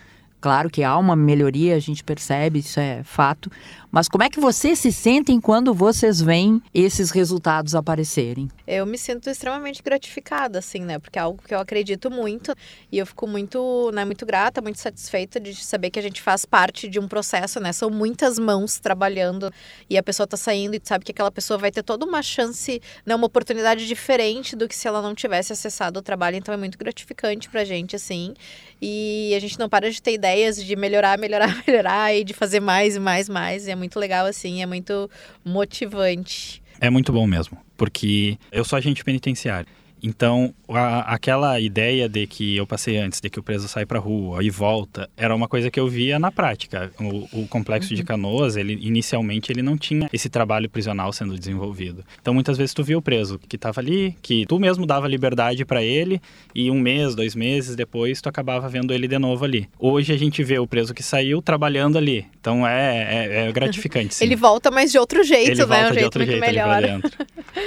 Claro 0.40 0.70
que 0.70 0.84
há 0.84 0.96
uma 0.96 1.16
melhoria, 1.16 1.74
a 1.74 1.80
gente 1.80 2.04
percebe, 2.04 2.60
isso 2.60 2.78
é 2.78 3.02
fato. 3.02 3.50
Mas 3.90 4.06
como 4.06 4.22
é 4.22 4.28
que 4.28 4.38
vocês 4.38 4.78
se 4.78 4.92
sentem 4.92 5.40
quando 5.40 5.72
vocês 5.72 6.20
veem 6.20 6.62
esses 6.74 7.10
resultados 7.10 7.74
aparecerem? 7.74 8.48
Eu 8.66 8.84
me 8.84 8.98
sinto 8.98 9.30
extremamente 9.30 9.82
gratificada, 9.82 10.58
assim, 10.58 10.80
né? 10.80 10.98
Porque 10.98 11.18
é 11.18 11.22
algo 11.22 11.42
que 11.42 11.54
eu 11.54 11.58
acredito 11.58 12.10
muito 12.10 12.54
e 12.92 12.98
eu 12.98 13.06
fico 13.06 13.26
muito, 13.26 13.90
né, 13.94 14.04
muito 14.04 14.26
grata, 14.26 14.60
muito 14.60 14.78
satisfeita 14.78 15.40
de 15.40 15.54
saber 15.54 15.88
que 15.88 15.98
a 15.98 16.02
gente 16.02 16.20
faz 16.20 16.44
parte 16.44 16.86
de 16.86 17.00
um 17.00 17.08
processo, 17.08 17.58
né? 17.60 17.72
São 17.72 17.88
muitas 17.88 18.38
mãos 18.38 18.78
trabalhando 18.78 19.50
e 19.88 19.96
a 19.96 20.02
pessoa 20.02 20.26
tá 20.26 20.36
saindo 20.36 20.74
e 20.74 20.80
sabe 20.84 21.04
que 21.06 21.12
aquela 21.12 21.30
pessoa 21.30 21.56
vai 21.56 21.70
ter 21.70 21.82
toda 21.82 22.04
uma 22.04 22.22
chance, 22.22 22.82
né, 23.06 23.14
uma 23.14 23.26
oportunidade 23.26 23.86
diferente 23.86 24.54
do 24.54 24.68
que 24.68 24.76
se 24.76 24.86
ela 24.86 25.00
não 25.00 25.14
tivesse 25.14 25.50
acessado 25.50 26.00
o 26.00 26.02
trabalho. 26.02 26.36
Então 26.36 26.52
é 26.52 26.58
muito 26.58 26.76
gratificante 26.76 27.48
pra 27.48 27.64
gente, 27.64 27.96
assim. 27.96 28.34
E 28.82 29.32
a 29.34 29.40
gente 29.40 29.58
não 29.58 29.68
para 29.68 29.90
de 29.90 30.00
ter 30.02 30.12
ideias 30.12 30.62
de 30.62 30.76
melhorar, 30.76 31.18
melhorar, 31.18 31.56
melhorar 31.66 32.14
e 32.14 32.22
de 32.22 32.34
fazer 32.34 32.60
mais 32.60 32.96
e 32.96 33.00
mais, 33.00 33.30
mais. 33.30 33.66
E 33.66 33.70
é 33.70 33.77
muito 33.78 33.98
legal, 33.98 34.26
assim, 34.26 34.62
é 34.62 34.66
muito 34.66 35.10
motivante. 35.44 36.62
É 36.80 36.90
muito 36.90 37.12
bom 37.12 37.26
mesmo, 37.26 37.58
porque 37.76 38.38
eu 38.52 38.64
sou 38.64 38.76
agente 38.76 39.02
penitenciário. 39.04 39.68
Então, 40.02 40.54
a- 40.68 41.12
aquela 41.14 41.58
ideia 41.60 42.08
de 42.08 42.26
que 42.26 42.56
eu 42.56 42.66
passei 42.66 42.96
antes, 42.98 43.20
de 43.20 43.28
que 43.28 43.38
o 43.38 43.42
preso 43.42 43.66
sai 43.68 43.84
pra 43.86 43.98
rua 43.98 44.42
e 44.44 44.50
volta, 44.50 45.08
era 45.16 45.34
uma 45.34 45.48
coisa 45.48 45.70
que 45.70 45.78
eu 45.80 45.88
via 45.88 46.18
na 46.18 46.30
prática. 46.30 46.90
O, 47.00 47.40
o 47.42 47.48
complexo 47.48 47.94
de 47.94 48.02
Canoas, 48.04 48.56
ele 48.56 48.74
inicialmente 48.80 49.50
ele 49.52 49.62
não 49.62 49.76
tinha 49.76 50.08
esse 50.12 50.28
trabalho 50.28 50.68
prisional 50.68 51.12
sendo 51.12 51.36
desenvolvido. 51.38 52.04
Então, 52.20 52.32
muitas 52.34 52.56
vezes 52.56 52.72
tu 52.74 52.82
via 52.84 52.98
o 52.98 53.02
preso 53.02 53.38
que 53.48 53.56
estava 53.56 53.80
ali, 53.80 54.16
que 54.22 54.46
tu 54.46 54.58
mesmo 54.58 54.86
dava 54.86 55.08
liberdade 55.08 55.64
para 55.64 55.82
ele 55.82 56.20
e 56.54 56.70
um 56.70 56.78
mês, 56.80 57.14
dois 57.14 57.34
meses 57.34 57.74
depois 57.76 58.20
tu 58.20 58.28
acabava 58.28 58.68
vendo 58.68 58.92
ele 58.92 59.08
de 59.08 59.18
novo 59.18 59.44
ali. 59.44 59.68
Hoje 59.78 60.12
a 60.12 60.16
gente 60.16 60.42
vê 60.44 60.58
o 60.58 60.66
preso 60.66 60.94
que 60.94 61.02
saiu 61.02 61.40
trabalhando 61.42 61.96
ali. 61.98 62.26
Então 62.40 62.66
é, 62.66 62.98
é, 63.44 63.48
é 63.48 63.52
gratificante. 63.52 64.14
Sim. 64.14 64.24
Ele 64.24 64.36
volta, 64.36 64.70
mas 64.70 64.90
de 64.92 64.98
outro 64.98 65.22
jeito, 65.24 65.50
Ele 65.50 65.60
né? 65.60 65.64
volta 65.66 65.84
Um 65.84 65.88
de 65.88 65.94
jeito 65.94 66.04
outro 66.04 66.20
muito 66.20 66.30
jeito 66.30 66.46
melhor. 66.46 67.00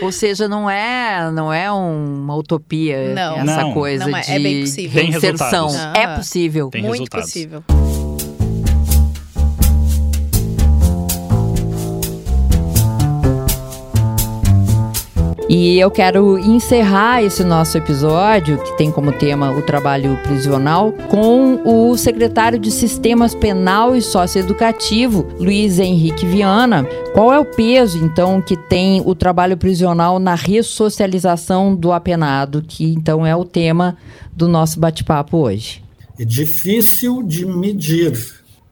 Ou 0.01 0.11
seja, 0.11 0.47
não 0.47 0.69
é, 0.69 1.29
não 1.31 1.51
é 1.51 1.71
uma 2.21 2.35
utopia 2.35 3.13
Não. 3.13 3.37
essa 3.37 3.61
Não. 3.63 3.73
coisa 3.73 4.07
Não 4.07 4.17
é, 4.17 4.21
de 4.21 4.31
é 4.31 4.39
bem 4.39 4.61
possível. 4.61 5.01
Tem 5.01 5.09
reinserção. 5.09 5.69
É 5.95 6.07
possível. 6.15 6.69
Tem 6.69 6.81
muito 6.81 6.99
resultados. 6.99 7.25
possível. 7.25 7.63
E 15.53 15.77
eu 15.77 15.91
quero 15.91 16.39
encerrar 16.39 17.21
esse 17.21 17.43
nosso 17.43 17.77
episódio, 17.77 18.57
que 18.63 18.77
tem 18.77 18.89
como 18.89 19.11
tema 19.11 19.51
o 19.51 19.61
trabalho 19.61 20.17
prisional, 20.23 20.93
com 21.09 21.61
o 21.65 21.97
secretário 21.97 22.57
de 22.57 22.71
Sistemas 22.71 23.35
Penal 23.35 23.93
e 23.93 24.01
Socioeducativo, 24.01 25.27
Luiz 25.37 25.77
Henrique 25.77 26.25
Viana. 26.25 26.85
Qual 27.13 27.33
é 27.33 27.37
o 27.37 27.43
peso, 27.43 27.97
então, 27.97 28.41
que 28.41 28.55
tem 28.55 29.03
o 29.05 29.13
trabalho 29.13 29.57
prisional 29.57 30.19
na 30.19 30.35
ressocialização 30.35 31.75
do 31.75 31.91
apenado, 31.91 32.61
que 32.61 32.85
então 32.85 33.25
é 33.25 33.35
o 33.35 33.43
tema 33.43 33.97
do 34.31 34.47
nosso 34.47 34.79
bate-papo 34.79 35.35
hoje? 35.35 35.83
É 36.17 36.23
difícil 36.23 37.21
de 37.23 37.45
medir 37.45 38.17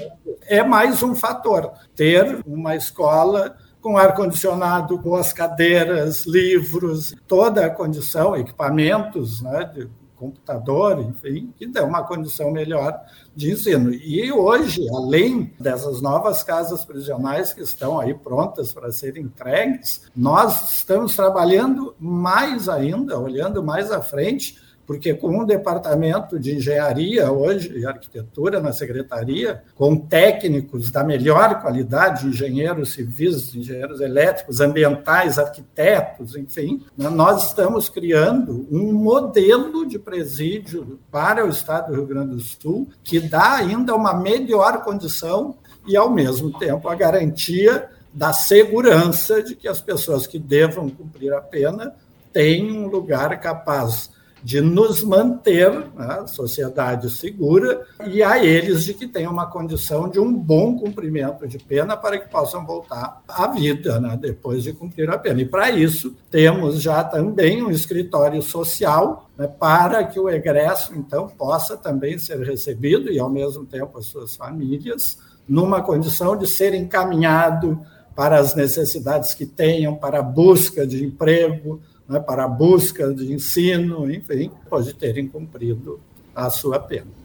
É 0.44 0.64
mais 0.64 1.02
um 1.02 1.16
fator. 1.16 1.72
Ter 1.96 2.44
uma 2.46 2.76
escola 2.76 3.58
com 3.82 3.98
ar-condicionado, 3.98 5.00
com 5.00 5.16
as 5.16 5.34
cadeiras, 5.34 6.24
livros, 6.28 7.16
toda 7.28 7.66
a 7.66 7.70
condição, 7.72 8.36
equipamentos 8.36 9.42
né, 9.42 9.68
de 9.74 9.90
computador, 10.20 11.00
enfim, 11.00 11.54
que 11.58 11.66
dê 11.66 11.80
uma 11.80 12.04
condição 12.04 12.52
melhor 12.52 13.00
de 13.34 13.52
ensino. 13.52 13.94
E 13.94 14.30
hoje, 14.32 14.86
além 14.94 15.54
dessas 15.58 16.02
novas 16.02 16.44
casas 16.44 16.84
prisionais 16.84 17.54
que 17.54 17.62
estão 17.62 18.00
aí 18.00 18.14
prontas 18.14 18.74
para 18.74 18.92
serem 18.92 19.24
entregues, 19.24 20.02
nós 20.16 20.74
estamos 20.74 21.16
trabalhando 21.16 21.96
mais 21.98 22.68
ainda, 22.68 23.18
olhando 23.18 23.64
mais 23.64 23.92
à 23.92 24.02
frente, 24.02 24.58
porque 24.90 25.14
com 25.14 25.42
um 25.42 25.46
departamento 25.46 26.40
de 26.40 26.56
engenharia 26.56 27.32
hoje 27.32 27.78
e 27.78 27.86
arquitetura 27.86 28.60
na 28.60 28.74
secretaria, 28.74 29.62
com 29.76 29.96
técnicos 29.96 30.90
da 30.90 31.04
melhor 31.04 31.62
qualidade, 31.62 32.26
engenheiros 32.26 32.94
civis, 32.94 33.54
engenheiros 33.54 34.02
elétricos, 34.02 34.60
ambientais, 34.60 35.38
arquitetos, 35.38 36.36
enfim, 36.36 36.84
né, 36.98 37.08
nós 37.08 37.50
estamos 37.50 37.88
criando 37.88 38.68
um 38.72 38.92
modelo 38.92 39.88
de 39.88 40.00
presídio 40.00 41.00
para 41.12 41.46
o 41.46 41.50
estado 41.50 41.92
do 41.92 41.94
Rio 41.94 42.08
Grande 42.08 42.34
do 42.34 42.40
Sul 42.40 42.90
que 43.04 43.20
dá 43.20 43.58
ainda 43.58 43.94
uma 43.94 44.16
melhor 44.16 44.84
condição 44.84 45.56
e, 45.88 45.96
ao 45.96 46.10
mesmo 46.10 46.58
tempo, 46.58 46.90
a 46.90 46.96
garantia 46.96 47.88
da 48.12 48.34
segurança 48.34 49.44
de 49.44 49.54
que 49.54 49.68
as 49.68 49.80
pessoas 49.80 50.26
que 50.26 50.40
devam 50.40 50.90
cumprir 50.90 51.32
a 51.32 51.42
pena 51.42 51.94
têm 52.34 52.72
um 52.72 52.88
lugar 52.88 53.40
capaz 53.40 54.18
de 54.44 54.62
nos 54.62 55.04
manter, 55.04 55.72
né, 55.96 56.26
sociedade 56.28 57.10
segura, 57.10 57.86
e 58.08 58.24
a 58.24 58.44
eles 58.44 58.86
de 58.86 58.94
que 58.94 59.08
tenham 59.08 59.32
uma 59.32 59.48
condição 59.48 60.08
de 60.08 60.20
um 60.20 60.34
bom 60.34 60.78
cumprimento 60.78 61.48
de 61.48 61.58
pena 61.58 61.98
para 61.98 62.18
que 62.18 62.30
possam 62.30 62.66
voltar 62.66 63.22
à 63.28 63.48
vida 63.48 64.00
né, 64.00 64.18
depois 64.20 64.64
de 64.64 64.74
cumprir 64.74 65.10
a 65.10 65.18
pena. 65.18 65.42
E 65.42 65.46
para 65.46 65.72
isso, 65.72 66.16
temos 66.32 66.82
já 66.82 67.04
também 67.04 67.64
um 67.64 67.72
escritório 67.72 68.42
social 68.42 69.30
né, 69.38 69.48
para 69.48 70.04
que 70.06 70.20
o 70.20 70.30
egresso, 70.30 70.96
então, 70.96 71.28
possa 71.28 71.76
também 71.76 72.18
ser 72.18 72.40
recebido 72.40 73.12
e, 73.12 73.20
ao 73.20 73.30
mesmo 73.30 73.66
tempo, 73.66 73.98
as 73.98 74.06
suas 74.06 74.36
famílias, 74.36 75.18
numa 75.48 75.82
condição 75.82 76.38
de 76.38 76.48
ser 76.48 76.74
encaminhado 76.74 77.80
para 78.16 78.38
as 78.38 78.54
necessidades 78.54 79.34
que 79.34 79.46
tenham, 79.46 79.96
para 79.96 80.20
a 80.20 80.22
busca 80.22 80.86
de 80.86 81.04
emprego, 81.04 81.82
né, 82.10 82.20
para 82.20 82.46
a 82.46 82.48
busca 82.48 83.14
de 83.14 83.32
ensino, 83.32 84.12
enfim, 84.12 84.52
pode 84.68 84.94
terem 84.96 85.28
cumprido 85.28 86.00
a 86.36 86.50
sua 86.50 86.80
pena. 86.80 87.20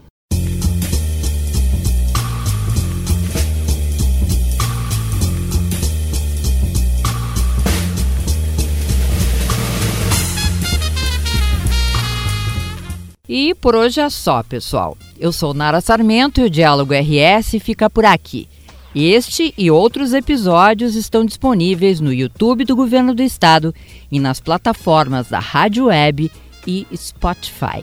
E 13.26 13.54
por 13.54 13.74
hoje 13.74 14.00
é 14.00 14.10
só, 14.10 14.42
pessoal. 14.42 14.98
Eu 15.18 15.32
sou 15.32 15.54
Nara 15.54 15.80
Sarmento 15.80 16.40
e 16.40 16.44
o 16.44 16.50
Diálogo 16.50 16.92
RS 16.92 17.56
fica 17.58 17.88
por 17.88 18.04
aqui. 18.04 18.46
Este 18.94 19.52
e 19.58 19.70
outros 19.70 20.12
episódios 20.12 20.94
estão 20.94 21.24
disponíveis 21.24 22.00
no 22.00 22.12
YouTube 22.12 22.64
do 22.64 22.76
Governo 22.76 23.12
do 23.12 23.22
Estado 23.22 23.74
e 24.10 24.20
nas 24.20 24.38
plataformas 24.38 25.28
da 25.28 25.40
Rádio 25.40 25.86
Web 25.86 26.30
e 26.64 26.86
Spotify. 26.94 27.82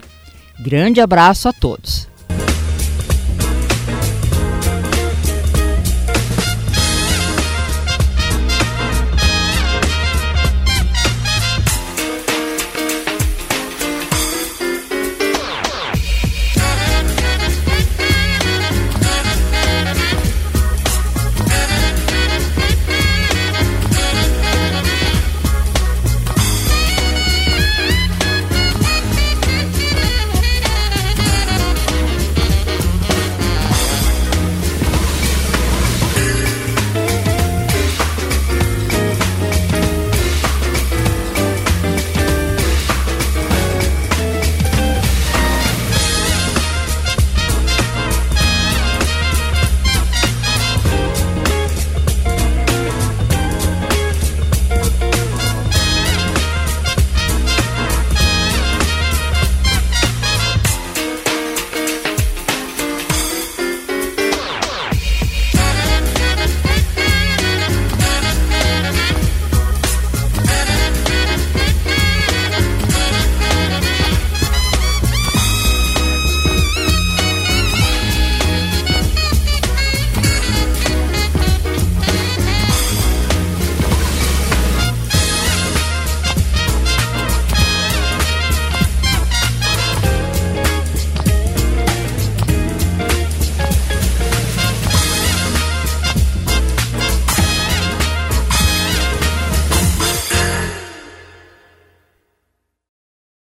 Grande 0.60 1.02
abraço 1.02 1.50
a 1.50 1.54
todos! 1.54 2.11